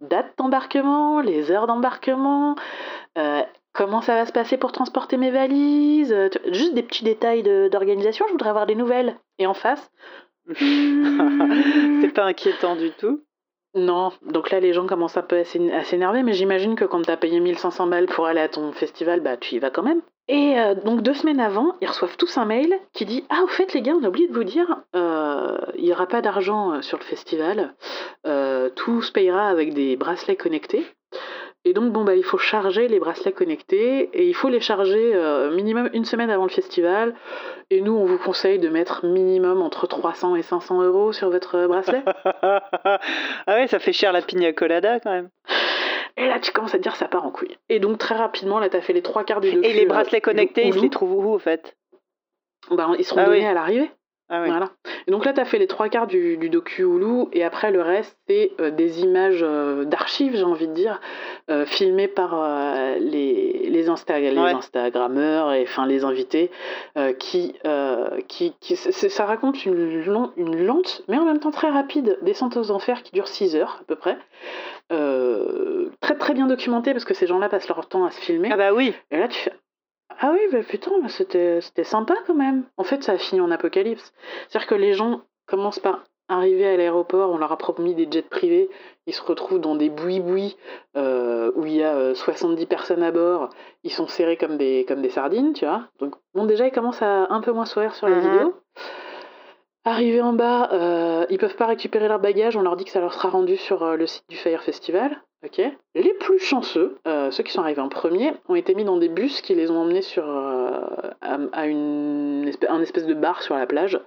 dates 0.00 0.32
d'embarquement, 0.38 1.20
les 1.20 1.50
heures 1.50 1.66
d'embarquement 1.66 2.54
euh, 3.18 3.42
Comment 3.72 4.00
ça 4.00 4.14
va 4.14 4.24
se 4.24 4.32
passer 4.32 4.56
pour 4.56 4.72
transporter 4.72 5.16
mes 5.18 5.30
valises 5.30 6.12
Euh, 6.12 6.30
Juste 6.50 6.72
des 6.74 6.82
petits 6.82 7.04
détails 7.04 7.42
de- 7.42 7.68
d'organisation, 7.70 8.24
je 8.26 8.32
voudrais 8.32 8.48
avoir 8.50 8.64
des 8.66 8.74
nouvelles. 8.74 9.16
Et 9.38 9.46
en 9.46 9.52
face, 9.54 9.90
C'est 10.58 12.12
pas 12.14 12.24
inquiétant 12.24 12.76
du 12.76 12.90
tout. 12.92 13.20
Non, 13.74 14.10
donc 14.22 14.50
là 14.50 14.58
les 14.60 14.72
gens 14.72 14.86
commencent 14.86 15.18
un 15.18 15.22
peu 15.22 15.36
à 15.36 15.44
s'é- 15.44 15.72
à 15.72 15.84
s'énerver, 15.84 16.22
mais 16.22 16.32
j'imagine 16.32 16.76
que 16.76 16.86
quand 16.86 17.02
t'as 17.02 17.18
payé 17.18 17.40
1500 17.40 17.88
balles 17.88 18.06
pour 18.06 18.24
aller 18.26 18.40
à 18.40 18.48
ton 18.48 18.72
festival, 18.72 19.20
bah 19.20 19.36
tu 19.36 19.54
y 19.56 19.58
vas 19.58 19.68
quand 19.68 19.82
même. 19.82 20.00
Et 20.28 20.58
euh, 20.58 20.74
donc 20.74 21.02
deux 21.02 21.12
semaines 21.12 21.40
avant, 21.40 21.74
ils 21.82 21.88
reçoivent 21.88 22.16
tous 22.16 22.38
un 22.38 22.46
mail 22.46 22.74
qui 22.94 23.04
dit 23.04 23.24
Ah, 23.28 23.42
au 23.44 23.48
fait 23.48 23.74
les 23.74 23.82
gars, 23.82 23.92
on 24.00 24.02
a 24.04 24.08
oublié 24.08 24.28
de 24.28 24.32
vous 24.32 24.44
dire, 24.44 24.82
il 24.94 25.84
n'y 25.84 25.92
aura 25.92 26.06
pas 26.06 26.22
d'argent 26.22 26.80
sur 26.80 26.96
le 26.98 27.04
festival, 27.04 27.74
Euh, 28.66 28.70
tout 28.74 29.02
se 29.02 29.12
payera 29.12 29.48
avec 29.48 29.74
des 29.74 29.96
bracelets 29.96 30.36
connectés. 30.36 30.84
Et 31.64 31.72
donc 31.72 31.92
bon 31.92 32.04
bah 32.04 32.14
il 32.14 32.22
faut 32.22 32.38
charger 32.38 32.86
les 32.86 33.00
bracelets 33.00 33.32
connectés 33.32 34.08
et 34.12 34.28
il 34.28 34.34
faut 34.34 34.48
les 34.48 34.60
charger 34.60 35.12
euh, 35.14 35.50
minimum 35.50 35.90
une 35.94 36.04
semaine 36.04 36.30
avant 36.30 36.44
le 36.44 36.50
festival. 36.50 37.14
Et 37.70 37.80
nous 37.80 37.92
on 37.92 38.04
vous 38.04 38.18
conseille 38.18 38.60
de 38.60 38.68
mettre 38.68 39.04
minimum 39.04 39.62
entre 39.62 39.88
300 39.88 40.36
et 40.36 40.42
500 40.42 40.82
euros 40.82 41.12
sur 41.12 41.28
votre 41.28 41.66
bracelet. 41.66 42.04
ah 42.42 43.00
ouais, 43.48 43.66
ça 43.66 43.80
fait 43.80 43.92
cher 43.92 44.12
la 44.12 44.22
pina 44.22 44.52
colada 44.52 45.00
quand 45.00 45.10
même. 45.10 45.28
Et 46.18 46.28
là, 46.28 46.40
tu 46.40 46.50
commences 46.50 46.74
à 46.74 46.78
te 46.78 46.82
dire 46.82 46.96
ça 46.96 47.08
part 47.08 47.26
en 47.26 47.30
couille. 47.30 47.58
Et 47.68 47.78
donc, 47.78 47.98
très 47.98 48.14
rapidement, 48.14 48.58
là, 48.58 48.70
t'as 48.70 48.80
fait 48.80 48.94
les 48.94 49.02
trois 49.02 49.22
quarts 49.24 49.42
du 49.42 49.52
docu. 49.52 49.66
Et 49.68 49.74
les 49.74 49.84
euh, 49.84 49.88
bracelets 49.88 50.22
connectés, 50.22 50.66
ils 50.66 50.72
se 50.72 50.78
les 50.78 50.88
trouvent 50.88 51.12
où, 51.12 51.30
au 51.34 51.38
fait? 51.38 51.76
Bah, 52.70 52.88
Ils 52.98 53.04
seront 53.04 53.20
Ah 53.20 53.26
donnés 53.26 53.40
oui. 53.40 53.44
à 53.44 53.52
l'arrivée. 53.52 53.90
Ah. 54.28 54.44
Voilà. 54.46 54.70
Et 55.06 55.12
donc 55.12 55.24
là, 55.24 55.32
t'as 55.32 55.44
fait 55.44 55.58
les 55.58 55.68
trois 55.68 55.88
quarts 55.88 56.08
du, 56.08 56.36
du 56.36 56.48
docu 56.50 56.82
Hulu. 56.82 57.26
Et 57.32 57.44
après, 57.44 57.70
le 57.70 57.80
reste, 57.80 58.18
c'est 58.28 58.50
euh, 58.60 58.70
des 58.70 59.02
images 59.02 59.40
euh, 59.42 59.84
d'archives, 59.84 60.34
j'ai 60.34 60.42
envie 60.42 60.66
de 60.66 60.72
dire, 60.72 61.00
euh, 61.48 61.64
filmées 61.64 62.08
par 62.08 62.34
les, 62.98 63.68
les, 63.70 63.88
Insta 63.88 64.18
les 64.18 64.36
Ouais. 64.36 64.52
Instagrammeurs 64.52 65.52
et 65.52 65.62
enfin 65.62 65.86
les 65.86 66.02
invités 66.04 66.50
qui. 67.18 67.54
qui, 68.28 68.54
ça 68.76 69.24
raconte 69.26 69.64
une, 69.64 70.04
lon- 70.04 70.32
une 70.36 70.64
lente, 70.66 71.02
mais 71.08 71.18
en 71.18 71.24
même 71.24 71.38
temps 71.38 71.50
très 71.52 71.70
rapide 71.70 72.18
descente 72.22 72.56
aux 72.56 72.70
enfers 72.72 73.02
qui 73.04 73.12
dure 73.12 73.28
6 73.28 73.54
heures 73.56 73.78
à 73.80 73.84
peu 73.84 73.94
près. 73.96 74.18
Très 76.00 76.16
très 76.18 76.34
bien 76.34 76.46
documentée 76.46 76.92
parce 76.92 77.04
que 77.04 77.14
ces 77.14 77.26
gens-là 77.26 77.48
passent 77.48 77.68
leur 77.68 77.86
temps 77.88 78.04
à 78.04 78.10
se 78.10 78.20
filmer. 78.20 78.48
Ah 78.52 78.56
bah 78.56 78.72
oui. 78.74 78.92
Et 79.10 79.18
là, 79.18 79.28
tu 79.28 79.38
fais 79.38 79.52
Ah 80.18 80.30
oui, 80.32 80.40
bah 80.52 80.62
putain, 80.66 80.92
bah 81.02 81.08
c'était 81.08 81.60
c'était 81.60 81.84
sympa 81.84 82.14
quand 82.26 82.34
même. 82.34 82.64
En 82.76 82.84
fait, 82.84 83.02
ça 83.02 83.12
a 83.12 83.18
fini 83.18 83.40
en 83.40 83.50
apocalypse. 83.50 84.12
C'est-à-dire 84.48 84.68
que 84.68 84.74
les 84.74 84.92
gens 84.94 85.22
commencent 85.46 85.78
par 85.80 86.04
arriver 86.28 86.66
à 86.66 86.76
l'aéroport, 86.76 87.30
on 87.30 87.38
leur 87.38 87.52
a 87.52 87.56
promis 87.58 87.94
des 87.94 88.08
jets 88.10 88.22
privés, 88.22 88.68
ils 89.06 89.14
se 89.14 89.22
retrouvent 89.22 89.60
dans 89.60 89.76
des 89.76 89.88
bouis-bouis 89.90 90.56
euh, 90.96 91.52
où 91.54 91.66
il 91.66 91.74
y 91.76 91.84
a 91.84 91.94
euh, 91.94 92.14
70 92.14 92.66
personnes 92.66 93.04
à 93.04 93.12
bord, 93.12 93.50
ils 93.84 93.92
sont 93.92 94.08
serrés 94.08 94.36
comme 94.36 94.56
des, 94.56 94.84
comme 94.88 95.02
des 95.02 95.10
sardines, 95.10 95.52
tu 95.52 95.64
vois. 95.66 95.84
Donc, 96.00 96.14
bon, 96.34 96.44
déjà, 96.44 96.66
ils 96.66 96.72
commencent 96.72 97.02
à 97.02 97.28
un 97.32 97.40
peu 97.40 97.52
moins 97.52 97.64
sourire 97.66 97.94
sur 97.94 98.08
la 98.08 98.16
Mhm. 98.16 98.22
vidéo. 98.22 98.54
Arrivés 99.84 100.20
en 100.20 100.32
bas, 100.32 100.70
euh, 100.72 101.26
ils 101.30 101.38
peuvent 101.38 101.54
pas 101.54 101.66
récupérer 101.66 102.08
leur 102.08 102.18
bagage, 102.18 102.56
on 102.56 102.62
leur 102.62 102.74
dit 102.76 102.84
que 102.84 102.90
ça 102.90 103.00
leur 103.00 103.14
sera 103.14 103.28
rendu 103.28 103.56
sur 103.56 103.84
euh, 103.84 103.96
le 103.96 104.06
site 104.08 104.24
du 104.28 104.36
Fire 104.36 104.62
Festival. 104.62 105.22
Ok. 105.46 105.62
Les 105.94 106.14
plus 106.14 106.38
chanceux, 106.40 106.98
euh, 107.06 107.30
ceux 107.30 107.42
qui 107.44 107.52
sont 107.52 107.60
arrivés 107.62 107.80
en 107.80 107.88
premier, 107.88 108.32
ont 108.48 108.56
été 108.56 108.74
mis 108.74 108.84
dans 108.84 108.96
des 108.96 109.08
bus 109.08 109.40
qui 109.42 109.54
les 109.54 109.70
ont 109.70 109.78
emmenés 109.82 110.02
sur 110.02 110.28
euh, 110.28 110.70
à, 111.22 111.38
à 111.52 111.66
une 111.66 112.44
espèce, 112.48 112.68
un 112.68 112.80
espèce 112.82 113.06
de 113.06 113.14
bar 113.14 113.42
sur 113.42 113.54
la 113.56 113.66
plage. 113.66 114.00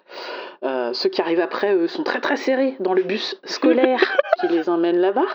Euh, 0.63 0.91
ceux 0.93 1.07
qui 1.09 1.21
arrivent 1.21 1.39
après, 1.39 1.73
eux, 1.73 1.87
sont 1.87 2.03
très 2.03 2.19
très 2.19 2.35
serrés 2.35 2.75
dans 2.79 2.93
le 2.93 3.03
bus 3.03 3.39
scolaire 3.45 4.17
qui 4.41 4.47
les 4.49 4.69
emmène 4.69 4.97
là-bas. 4.97 5.25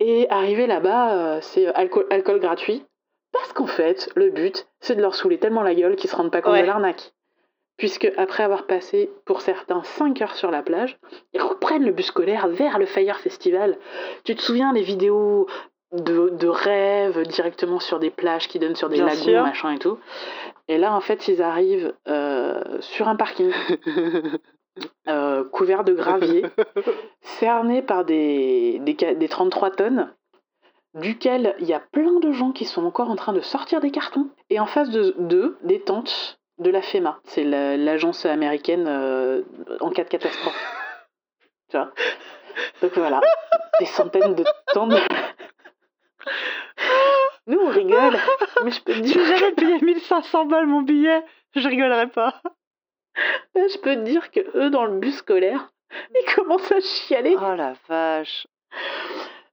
Et 0.00 0.28
arriver 0.28 0.66
là-bas, 0.66 1.40
c'est 1.40 1.66
alcool, 1.74 2.06
alcool 2.10 2.40
gratuit. 2.40 2.84
Parce 3.32 3.52
qu'en 3.52 3.66
fait, 3.66 4.10
le 4.16 4.30
but, 4.30 4.66
c'est 4.80 4.94
de 4.96 5.00
leur 5.02 5.14
saouler 5.14 5.38
tellement 5.38 5.62
la 5.62 5.74
gueule 5.74 5.96
qu'ils 5.96 6.10
se 6.10 6.16
rendent 6.16 6.30
pas 6.32 6.40
compte 6.42 6.52
Ouais. 6.54 6.62
de 6.62 6.66
l'arnaque. 6.66 7.12
Puisque 7.76 8.10
après 8.16 8.44
avoir 8.44 8.66
passé, 8.66 9.10
pour 9.24 9.40
certains, 9.40 9.82
5 9.82 10.22
heures 10.22 10.36
sur 10.36 10.50
la 10.50 10.62
plage, 10.62 10.96
ils 11.32 11.42
reprennent 11.42 11.84
le 11.84 11.92
bus 11.92 12.06
scolaire 12.06 12.46
vers 12.48 12.78
le 12.78 12.86
Fire 12.86 13.18
Festival. 13.18 13.78
Tu 14.24 14.36
te 14.36 14.42
souviens 14.42 14.72
les 14.72 14.82
vidéos 14.82 15.48
de, 15.92 16.28
de 16.28 16.46
rêves 16.48 17.26
directement 17.26 17.80
sur 17.80 17.98
des 17.98 18.10
plages 18.10 18.46
qui 18.48 18.58
donnent 18.60 18.76
sur 18.76 18.88
des 18.88 18.96
Bien 18.96 19.06
lagons, 19.06 19.22
sûr. 19.22 19.42
machin 19.42 19.72
et 19.72 19.78
tout. 19.78 19.98
Et 20.68 20.78
là, 20.78 20.94
en 20.94 21.00
fait, 21.00 21.26
ils 21.28 21.42
arrivent 21.42 21.92
euh, 22.08 22.60
sur 22.80 23.08
un 23.08 23.16
parking 23.16 23.50
euh, 25.08 25.44
couvert 25.50 25.84
de 25.84 25.92
gravier, 25.94 26.44
cerné 27.22 27.82
par 27.82 28.04
des, 28.04 28.78
des 28.80 29.28
33 29.28 29.70
tonnes, 29.70 30.12
duquel 30.94 31.54
il 31.60 31.66
y 31.66 31.72
a 31.74 31.80
plein 31.80 32.18
de 32.20 32.32
gens 32.32 32.52
qui 32.52 32.64
sont 32.64 32.84
encore 32.84 33.10
en 33.10 33.16
train 33.16 33.32
de 33.32 33.40
sortir 33.40 33.80
des 33.80 33.90
cartons. 33.90 34.28
Et 34.50 34.60
en 34.60 34.66
face 34.66 34.90
de- 34.90 35.14
d'eux, 35.18 35.58
des 35.62 35.80
tentes 35.80 36.38
de 36.58 36.70
la 36.70 36.82
FEMA. 36.82 37.18
C'est 37.24 37.44
la- 37.44 37.76
l'agence 37.76 38.24
américaine 38.26 38.86
euh, 38.88 39.42
en 39.80 39.90
cas 39.90 40.04
de 40.04 40.08
catastrophe. 40.08 40.54
tu 41.70 41.76
vois? 41.76 41.92
Donc 42.82 42.92
voilà, 42.96 43.20
des 43.80 43.86
centaines 43.86 44.34
de 44.34 44.44
tentes. 44.72 44.92
Nous, 47.46 47.58
on 47.60 47.68
rigole, 47.68 48.16
mais 48.64 48.70
je 48.70 48.82
peux 48.82 48.94
te 48.94 49.00
dire 49.00 49.14
J'ai 49.22 49.36
jamais 49.36 49.52
payé 49.52 49.78
1500 49.80 50.46
balles 50.46 50.66
mon 50.66 50.80
billet. 50.82 51.22
Je 51.54 51.68
rigolerais 51.68 52.08
pas. 52.08 52.40
Je 53.54 53.78
peux 53.78 53.94
te 53.96 54.00
dire 54.00 54.30
que 54.30 54.40
eux, 54.56 54.70
dans 54.70 54.84
le 54.86 54.98
bus 54.98 55.16
scolaire, 55.18 55.70
ils 56.14 56.34
commencent 56.34 56.72
à 56.72 56.80
chialer. 56.80 57.36
Oh 57.38 57.54
la 57.54 57.74
vache. 57.88 58.46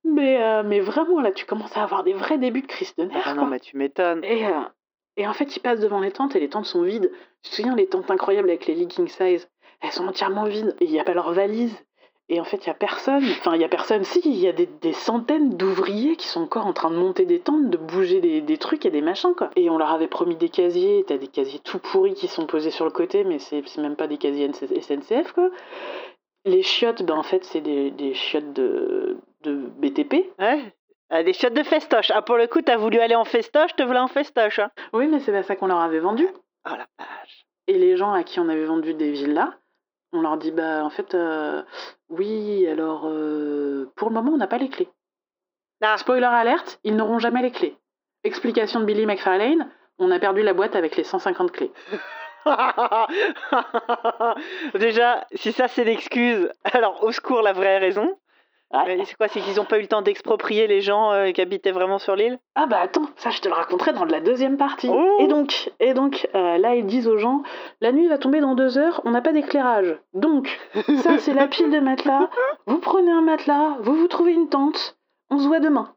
Mais, 0.03 0.41
euh, 0.41 0.63
mais 0.63 0.79
vraiment, 0.79 1.21
là, 1.21 1.31
tu 1.31 1.45
commences 1.45 1.75
à 1.77 1.83
avoir 1.83 2.03
des 2.03 2.13
vrais 2.13 2.39
débuts 2.39 2.61
de 2.63 2.67
crise 2.67 2.95
de 2.95 3.03
nerfs. 3.03 3.21
Ah 3.25 3.33
non, 3.35 3.45
mais 3.45 3.59
tu 3.59 3.77
m'étonnes. 3.77 4.23
et, 4.23 4.45
euh, 4.47 4.61
et 5.17 5.27
en 5.27 5.33
fait, 5.33 5.55
ils 5.55 5.59
passent 5.59 5.79
devant 5.79 5.99
les 5.99 6.11
tentes 6.11 6.35
et 6.35 6.39
les 6.39 6.49
tentes 6.49 6.65
sont 6.65 6.83
vides. 6.83 7.11
Tu 7.43 7.49
te 7.49 7.55
souviens, 7.55 7.75
les 7.75 7.87
tentes 7.87 8.09
incroyables 8.09 8.49
avec 8.49 8.65
les 8.67 8.75
legging 8.75 9.07
size, 9.07 9.47
elles 9.81 9.91
sont 9.91 10.07
entièrement 10.07 10.45
vides 10.45 10.75
et 10.79 10.85
il 10.85 10.91
n'y 10.91 10.99
a 10.99 11.03
pas 11.03 11.13
leur 11.13 11.33
valise. 11.33 11.75
Et 12.29 12.39
en 12.39 12.45
fait, 12.45 12.65
il 12.65 12.69
n'y 12.69 12.71
a 12.71 12.75
personne. 12.75 13.25
Enfin, 13.39 13.55
il 13.55 13.57
n'y 13.57 13.65
a 13.65 13.69
personne. 13.69 14.05
Si, 14.05 14.21
il 14.23 14.37
y 14.37 14.47
a 14.47 14.53
des, 14.53 14.93
centaines 14.93 15.57
d'ouvriers 15.57 16.15
qui 16.15 16.27
sont 16.27 16.41
encore 16.41 16.65
en 16.65 16.71
train 16.71 16.89
de 16.89 16.95
monter 16.95 17.25
des 17.25 17.39
tentes, 17.39 17.69
de 17.69 17.75
bouger 17.75 18.21
des, 18.21 18.57
trucs 18.57 18.85
et 18.85 18.89
des 18.89 19.01
machins, 19.01 19.33
quoi. 19.35 19.49
Et 19.57 19.69
on 19.69 19.77
leur 19.77 19.91
avait 19.91 20.07
promis 20.07 20.37
des 20.37 20.47
casiers. 20.47 21.03
T'as 21.05 21.17
des 21.17 21.27
casiers 21.27 21.59
tout 21.59 21.79
pourris 21.79 22.13
qui 22.13 22.29
sont 22.29 22.45
posés 22.45 22.71
sur 22.71 22.85
le 22.85 22.91
côté, 22.91 23.25
mais 23.25 23.37
c'est 23.39 23.65
même 23.79 23.97
pas 23.97 24.07
des 24.07 24.17
casiers 24.17 24.49
SNCF, 24.53 25.33
quoi. 25.33 25.49
Les 26.45 26.63
chiottes, 26.63 27.03
ben 27.03 27.17
en 27.17 27.23
fait, 27.23 27.43
c'est 27.43 27.61
des, 27.61 27.91
des 27.91 28.13
chiottes 28.13 28.53
de, 28.53 29.17
de 29.43 29.53
BTP. 29.77 30.31
Ouais. 30.39 30.73
Ah, 31.13 31.23
des 31.23 31.33
chiottes 31.33 31.53
de 31.53 31.63
festoche. 31.63 32.09
Ah, 32.15 32.21
pour 32.21 32.37
le 32.37 32.47
coup, 32.47 32.61
t'as 32.61 32.77
voulu 32.77 32.99
aller 32.99 33.15
en 33.15 33.25
festoche, 33.25 33.75
te 33.75 33.83
voilà 33.83 34.03
en 34.03 34.07
festoche. 34.07 34.59
Hein. 34.59 34.71
Oui, 34.93 35.07
mais 35.07 35.19
c'est 35.19 35.33
pas 35.33 35.43
ça 35.43 35.57
qu'on 35.57 35.67
leur 35.67 35.81
avait 35.81 35.99
vendu. 35.99 36.25
Oh 36.65 36.69
la 36.69 36.87
vache. 36.97 37.45
Et 37.67 37.77
les 37.77 37.97
gens 37.97 38.13
à 38.13 38.23
qui 38.23 38.39
on 38.39 38.47
avait 38.47 38.63
vendu 38.63 38.93
des 38.93 39.11
villas, 39.11 39.51
on 40.13 40.21
leur 40.21 40.37
dit 40.37 40.51
bah 40.51 40.85
en 40.85 40.89
fait 40.89 41.13
euh, 41.13 41.63
oui 42.09 42.65
alors 42.67 43.03
euh, 43.05 43.91
pour 43.95 44.09
le 44.09 44.15
moment 44.15 44.31
on 44.31 44.37
n'a 44.37 44.47
pas 44.47 44.57
les 44.57 44.69
clés. 44.69 44.87
Ah. 45.81 45.97
Spoiler 45.97 46.25
alerte, 46.25 46.79
ils 46.85 46.95
n'auront 46.95 47.19
jamais 47.19 47.41
les 47.41 47.51
clés. 47.51 47.75
Explication 48.23 48.79
de 48.79 48.85
Billy 48.85 49.05
McFarlane, 49.05 49.69
on 49.99 50.11
a 50.11 50.19
perdu 50.19 50.43
la 50.43 50.53
boîte 50.53 50.77
avec 50.77 50.95
les 50.95 51.03
150 51.03 51.51
clés. 51.51 51.73
Déjà, 54.75 55.27
si 55.33 55.51
ça 55.51 55.67
c'est 55.67 55.83
l'excuse, 55.83 56.49
alors 56.63 57.03
au 57.03 57.11
secours 57.11 57.41
la 57.41 57.53
vraie 57.53 57.79
raison. 57.79 58.17
Ouais. 58.73 59.03
C'est 59.05 59.17
quoi 59.17 59.27
C'est 59.27 59.41
qu'ils 59.41 59.57
n'ont 59.57 59.65
pas 59.65 59.77
eu 59.77 59.81
le 59.81 59.87
temps 59.87 60.01
d'exproprier 60.01 60.67
les 60.67 60.81
gens 60.81 61.11
euh, 61.11 61.31
qui 61.31 61.41
habitaient 61.41 61.71
vraiment 61.71 61.99
sur 61.99 62.15
l'île? 62.15 62.39
Ah 62.55 62.67
bah 62.67 62.79
attends, 62.79 63.09
ça 63.17 63.29
je 63.29 63.41
te 63.41 63.47
le 63.47 63.53
raconterai 63.53 63.93
dans 63.93 64.05
la 64.05 64.21
deuxième 64.21 64.57
partie. 64.57 64.89
Oh. 64.89 65.17
Et 65.19 65.27
donc, 65.27 65.71
et 65.79 65.93
donc 65.93 66.27
euh, 66.35 66.57
là 66.57 66.75
ils 66.75 66.85
disent 66.85 67.07
aux 67.07 67.17
gens, 67.17 67.43
la 67.81 67.91
nuit 67.91 68.07
va 68.07 68.17
tomber 68.17 68.39
dans 68.39 68.55
deux 68.55 68.77
heures, 68.77 69.01
on 69.03 69.11
n'a 69.11 69.21
pas 69.21 69.33
d'éclairage. 69.33 69.97
Donc, 70.13 70.59
ça 71.03 71.17
c'est 71.17 71.33
la 71.33 71.47
pile 71.47 71.69
de 71.69 71.79
matelas, 71.79 72.29
vous 72.65 72.79
prenez 72.79 73.11
un 73.11 73.21
matelas, 73.21 73.77
vous 73.81 73.95
vous 73.95 74.07
trouvez 74.07 74.33
une 74.33 74.49
tente, 74.49 74.97
on 75.29 75.37
se 75.37 75.47
voit 75.47 75.59
demain. 75.59 75.93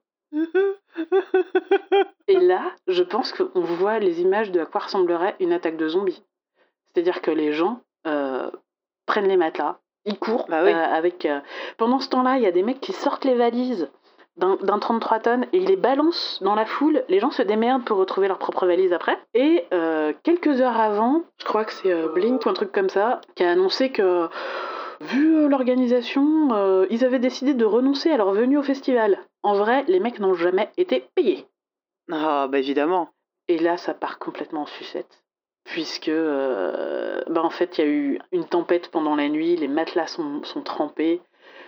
Et 2.29 2.41
là, 2.41 2.73
je 2.87 3.03
pense 3.03 3.33
qu'on 3.33 3.61
voit 3.61 3.99
les 3.99 4.21
images 4.21 4.51
de 4.51 4.61
à 4.61 4.67
quoi 4.67 4.83
ressemblerait 4.83 5.37
une 5.41 5.53
attaque 5.53 5.77
de 5.77 5.89
zombies. 5.89 6.23
C'est-à-dire 6.87 7.23
que 7.23 7.31
les 7.31 7.53
gens 7.53 7.81
euh, 8.07 8.51
prennent 9.07 9.29
les 9.29 9.37
matelas, 9.37 9.79
ils 10.07 10.19
courent 10.19 10.47
Bah 10.49 10.63
oui. 10.65 10.73
euh, 10.73 10.77
avec. 10.77 11.27
euh, 11.27 11.41
Pendant 11.79 11.99
ce 12.01 12.09
temps-là, 12.11 12.37
il 12.37 12.43
y 12.43 12.47
a 12.47 12.53
des 12.53 12.63
mecs 12.63 12.81
qui 12.81 12.93
sortent 12.93 13.25
les 13.25 13.35
valises 13.35 13.91
d'un 14.37 14.57
d'un 14.63 14.79
33 14.79 15.21
tonnes 15.21 15.47
et 15.53 15.59
ils 15.59 15.67
les 15.67 15.77
balancent 15.77 16.41
dans 16.43 16.55
la 16.57 16.67
foule. 16.67 17.05
Les 17.09 17.21
gens 17.21 17.31
se 17.31 17.43
démerdent 17.43 17.85
pour 17.85 17.99
retrouver 17.99 18.27
leurs 18.29 18.39
propres 18.39 18.67
valises 18.67 18.93
après. 18.93 19.17
Et 19.35 19.65
euh, 19.73 20.13
quelques 20.25 20.61
heures 20.61 20.79
avant, 20.81 21.23
je 21.39 21.45
crois 21.45 21.65
que 21.65 21.73
c'est 21.73 21.95
Blink 22.15 22.45
ou 22.45 22.49
un 22.49 22.53
truc 22.55 22.73
comme 22.73 22.89
ça, 22.89 23.21
qui 23.37 23.45
a 23.45 23.51
annoncé 23.51 23.91
que 23.91 24.29
vu 25.01 25.49
l'organisation, 25.49 26.87
ils 26.91 27.05
avaient 27.05 27.19
décidé 27.19 27.55
de 27.55 27.65
renoncer 27.65 28.11
à 28.11 28.17
leur 28.17 28.33
venue 28.33 28.59
au 28.59 28.63
festival. 28.63 29.19
En 29.43 29.55
vrai, 29.55 29.85
les 29.89 30.01
mecs 30.01 30.19
n'ont 30.19 30.35
jamais 30.35 30.71
été 30.77 31.07
payés. 31.15 31.47
Ah, 32.11 32.49
bah 32.51 32.59
évidemment. 32.59 33.09
Et 33.49 33.59
là, 33.59 33.77
ça 33.77 33.95
part 33.95 34.19
complètement 34.19 34.63
en 34.63 34.67
sucette. 34.67 35.24
Puisque, 35.65 36.09
euh, 36.09 37.23
bah 37.29 37.43
en 37.43 37.51
fait, 37.51 37.79
il 37.79 37.85
y 37.85 37.87
a 37.87 37.91
eu 37.91 38.19
une 38.33 38.47
tempête 38.47 38.89
pendant 38.91 39.17
la 39.17 39.29
nuit, 39.29 39.57
les 39.57 39.69
matelas 39.69 40.07
sont, 40.07 40.43
sont 40.45 40.63
trempés. 40.63 41.21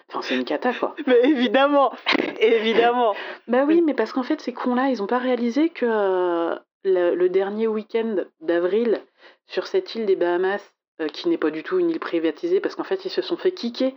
Enfin, 0.08 0.22
c'est 0.22 0.34
une 0.34 0.44
cata, 0.44 0.72
quoi. 0.72 0.94
Mais 1.06 1.20
évidemment, 1.24 1.92
évidemment. 2.40 3.14
Bah 3.48 3.64
oui, 3.66 3.80
mais 3.80 3.94
parce 3.94 4.12
qu'en 4.12 4.22
fait, 4.22 4.40
ces 4.40 4.52
cons-là, 4.52 4.88
ils 4.90 5.02
ont 5.02 5.06
pas 5.06 5.18
réalisé 5.18 5.68
que 5.68 5.86
euh, 5.88 6.56
le, 6.84 7.14
le 7.14 7.28
dernier 7.28 7.66
week-end 7.68 8.16
d'avril, 8.40 9.00
sur 9.46 9.66
cette 9.66 9.94
île 9.94 10.06
des 10.06 10.16
Bahamas, 10.16 10.60
euh, 11.00 11.08
qui 11.08 11.28
n'est 11.28 11.38
pas 11.38 11.50
du 11.50 11.62
tout 11.62 11.78
une 11.78 11.90
île 11.90 12.00
privatisée, 12.00 12.60
parce 12.60 12.74
qu'en 12.74 12.84
fait, 12.84 13.04
ils 13.04 13.10
se 13.10 13.22
sont 13.22 13.36
fait 13.36 13.52
kicker 13.52 13.94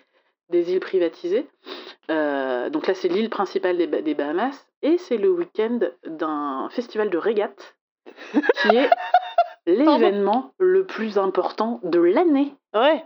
des 0.50 0.72
îles 0.72 0.80
privatisées. 0.80 1.48
Euh, 2.10 2.70
donc 2.70 2.88
là, 2.88 2.94
c'est 2.94 3.08
l'île 3.08 3.30
principale 3.30 3.78
des 3.78 4.16
Bahamas, 4.16 4.68
et 4.82 4.98
c'est 4.98 5.18
le 5.18 5.30
week-end 5.30 5.80
d'un 6.06 6.70
festival 6.72 7.10
de 7.10 7.18
régate, 7.18 7.76
qui 8.62 8.76
est 8.76 8.90
l'événement 9.76 10.54
le 10.60 10.86
plus 10.86 11.18
important 11.18 11.80
de 11.84 12.00
l'année. 12.00 12.56
Ouais. 12.74 13.06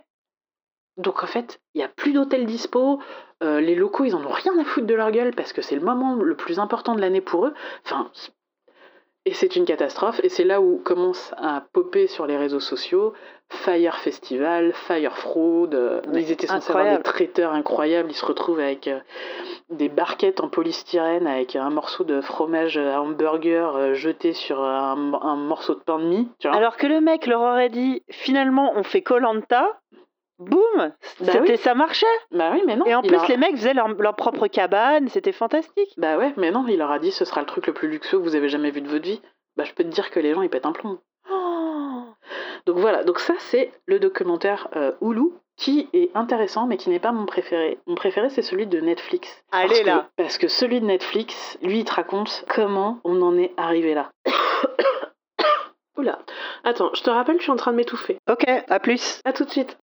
Donc 0.97 1.23
en 1.23 1.28
fait, 1.28 1.60
il 1.73 1.80
n'y 1.80 1.84
a 1.84 1.89
plus 1.89 2.13
d'hôtels 2.13 2.45
dispo, 2.45 2.99
euh, 3.43 3.60
les 3.60 3.76
locaux, 3.76 4.06
ils 4.06 4.15
en 4.15 4.23
ont 4.23 4.32
rien 4.32 4.58
à 4.60 4.63
foutre 4.63 4.88
de 4.88 4.93
leur 4.93 5.12
gueule 5.12 5.34
parce 5.36 5.54
que 5.54 5.62
c'est 5.62 5.76
le 5.76 5.82
moment 5.82 6.15
le 6.15 6.36
plus 6.36 6.60
important 6.60 6.95
de 6.95 7.02
l'année 7.02 7.21
pour 7.21 7.47
eux. 7.47 7.54
Enfin, 7.86 8.12
et 9.25 9.33
c'est 9.33 9.55
une 9.55 9.65
catastrophe. 9.65 10.19
Et 10.23 10.29
c'est 10.29 10.43
là 10.43 10.62
où 10.62 10.79
commence 10.83 11.33
à 11.38 11.63
popper 11.73 12.07
sur 12.07 12.25
les 12.27 12.38
réseaux 12.38 12.59
sociaux 12.59 13.13
Fire 13.49 13.97
Festival, 13.99 14.73
Fire 14.73 15.15
Fraud. 15.17 15.69
euh, 15.73 16.01
Mais 16.12 16.23
ils 16.23 16.31
étaient 16.31 16.47
censés 16.47 16.71
avoir 16.71 16.97
des 16.97 17.03
traiteurs 17.03 17.53
incroyables. 17.53 18.09
Ils 18.12 18.15
se 18.15 18.25
retrouvent 18.25 18.59
avec 18.59 18.88
euh, 18.88 18.99
des 19.69 19.89
barquettes 19.89 20.41
en 20.41 20.49
polystyrène 20.49 21.27
avec 21.27 21.55
un 21.55 21.69
morceau 21.69 22.03
de 22.03 22.19
fromage 22.21 22.77
à 22.77 23.01
hamburger 23.01 23.75
euh, 23.75 23.93
jeté 23.93 24.33
sur 24.33 24.62
un, 24.62 25.13
un 25.21 25.36
morceau 25.36 25.75
de 25.75 25.79
pain 25.81 25.99
de 25.99 26.05
mie. 26.05 26.29
Tu 26.39 26.47
vois 26.47 26.57
Alors 26.57 26.77
que 26.77 26.88
le 26.88 26.99
mec 26.99 27.27
leur 27.27 27.41
aurait 27.41 27.69
dit 27.69 28.03
finalement 28.09 28.73
on 28.75 28.83
fait 28.83 29.01
Colanta, 29.01 29.79
boum, 30.49 30.91
c'était 31.01 31.39
oui. 31.39 31.58
ça 31.58 31.73
marchait. 31.75 32.06
bah 32.32 32.51
oui, 32.53 32.62
mais 32.65 32.75
non. 32.75 32.86
Et 32.86 32.95
en 32.95 33.01
plus 33.01 33.17
a- 33.17 33.27
les 33.27 33.38
mecs 33.38 33.56
faisaient 33.56 33.73
leur, 33.73 33.88
leur 33.89 34.15
propre 34.15 34.47
cabane, 34.47 35.08
c'était 35.10 35.32
fantastique. 35.32 35.93
Bah 35.97 36.17
ouais, 36.17 36.34
mais 36.38 36.51
non, 36.51 36.65
il 36.67 36.77
leur 36.77 36.91
a 36.91 36.99
dit 36.99 37.12
ce 37.12 37.25
sera 37.25 37.41
le 37.41 37.47
truc 37.47 37.67
le 37.67 37.73
plus 37.73 37.88
luxueux 37.88 38.17
que 38.19 38.23
vous 38.23 38.36
avez 38.36 38.49
jamais 38.49 38.71
vu 38.71 38.82
de 38.82 38.88
votre 38.89 39.03
vie. 39.06 39.21
Bah 39.58 39.63
je 39.65 39.73
peux 39.73 39.84
te 39.84 39.89
dire 39.89 40.10
que 40.12 40.19
les 40.19 40.34
gens 40.34 40.41
ils 40.41 40.49
pètent 40.49 40.65
un 40.65 40.71
plomb. 40.71 40.99
Oh. 41.32 42.03
Donc 42.65 42.77
voilà, 42.77 43.03
donc 43.03 43.19
ça 43.19 43.34
c'est 43.39 43.71
le 43.86 43.99
documentaire 43.99 44.67
euh, 44.75 44.91
Hulu 45.01 45.29
qui 45.58 45.88
est 45.93 46.10
intéressant 46.15 46.65
mais 46.65 46.77
qui 46.77 46.89
n'est 46.89 46.99
pas 46.99 47.12
mon 47.12 47.25
préféré. 47.25 47.77
Mon 47.86 47.95
préféré 47.95 48.29
c'est 48.29 48.41
celui 48.41 48.65
de 48.67 48.79
Netflix. 48.79 49.43
Allez, 49.51 49.67
Parce 49.67 49.79
que- 49.82 49.86
là. 49.86 50.10
Parce 50.17 50.38
que 50.38 50.47
celui 50.47 50.79
de 50.82 50.86
Netflix, 50.86 51.58
lui 51.62 51.79
il 51.79 51.86
te 51.86 51.93
raconte 51.93 52.45
comment 52.49 52.99
on 53.03 53.21
en 53.21 53.38
est 53.38 53.51
arrivé 53.58 53.93
là. 53.93 54.10
Oula. 55.97 56.19
Attends, 56.63 56.89
je 56.95 57.03
te 57.03 57.10
rappelle, 57.12 57.38
je 57.38 57.43
suis 57.43 57.51
en 57.51 57.56
train 57.56 57.71
de 57.71 57.77
m'étouffer. 57.77 58.17
Ok, 58.29 58.45
à 58.67 58.79
plus. 58.79 59.21
À 59.25 59.34
tout 59.34 59.45
de 59.45 59.49
suite. 59.51 59.77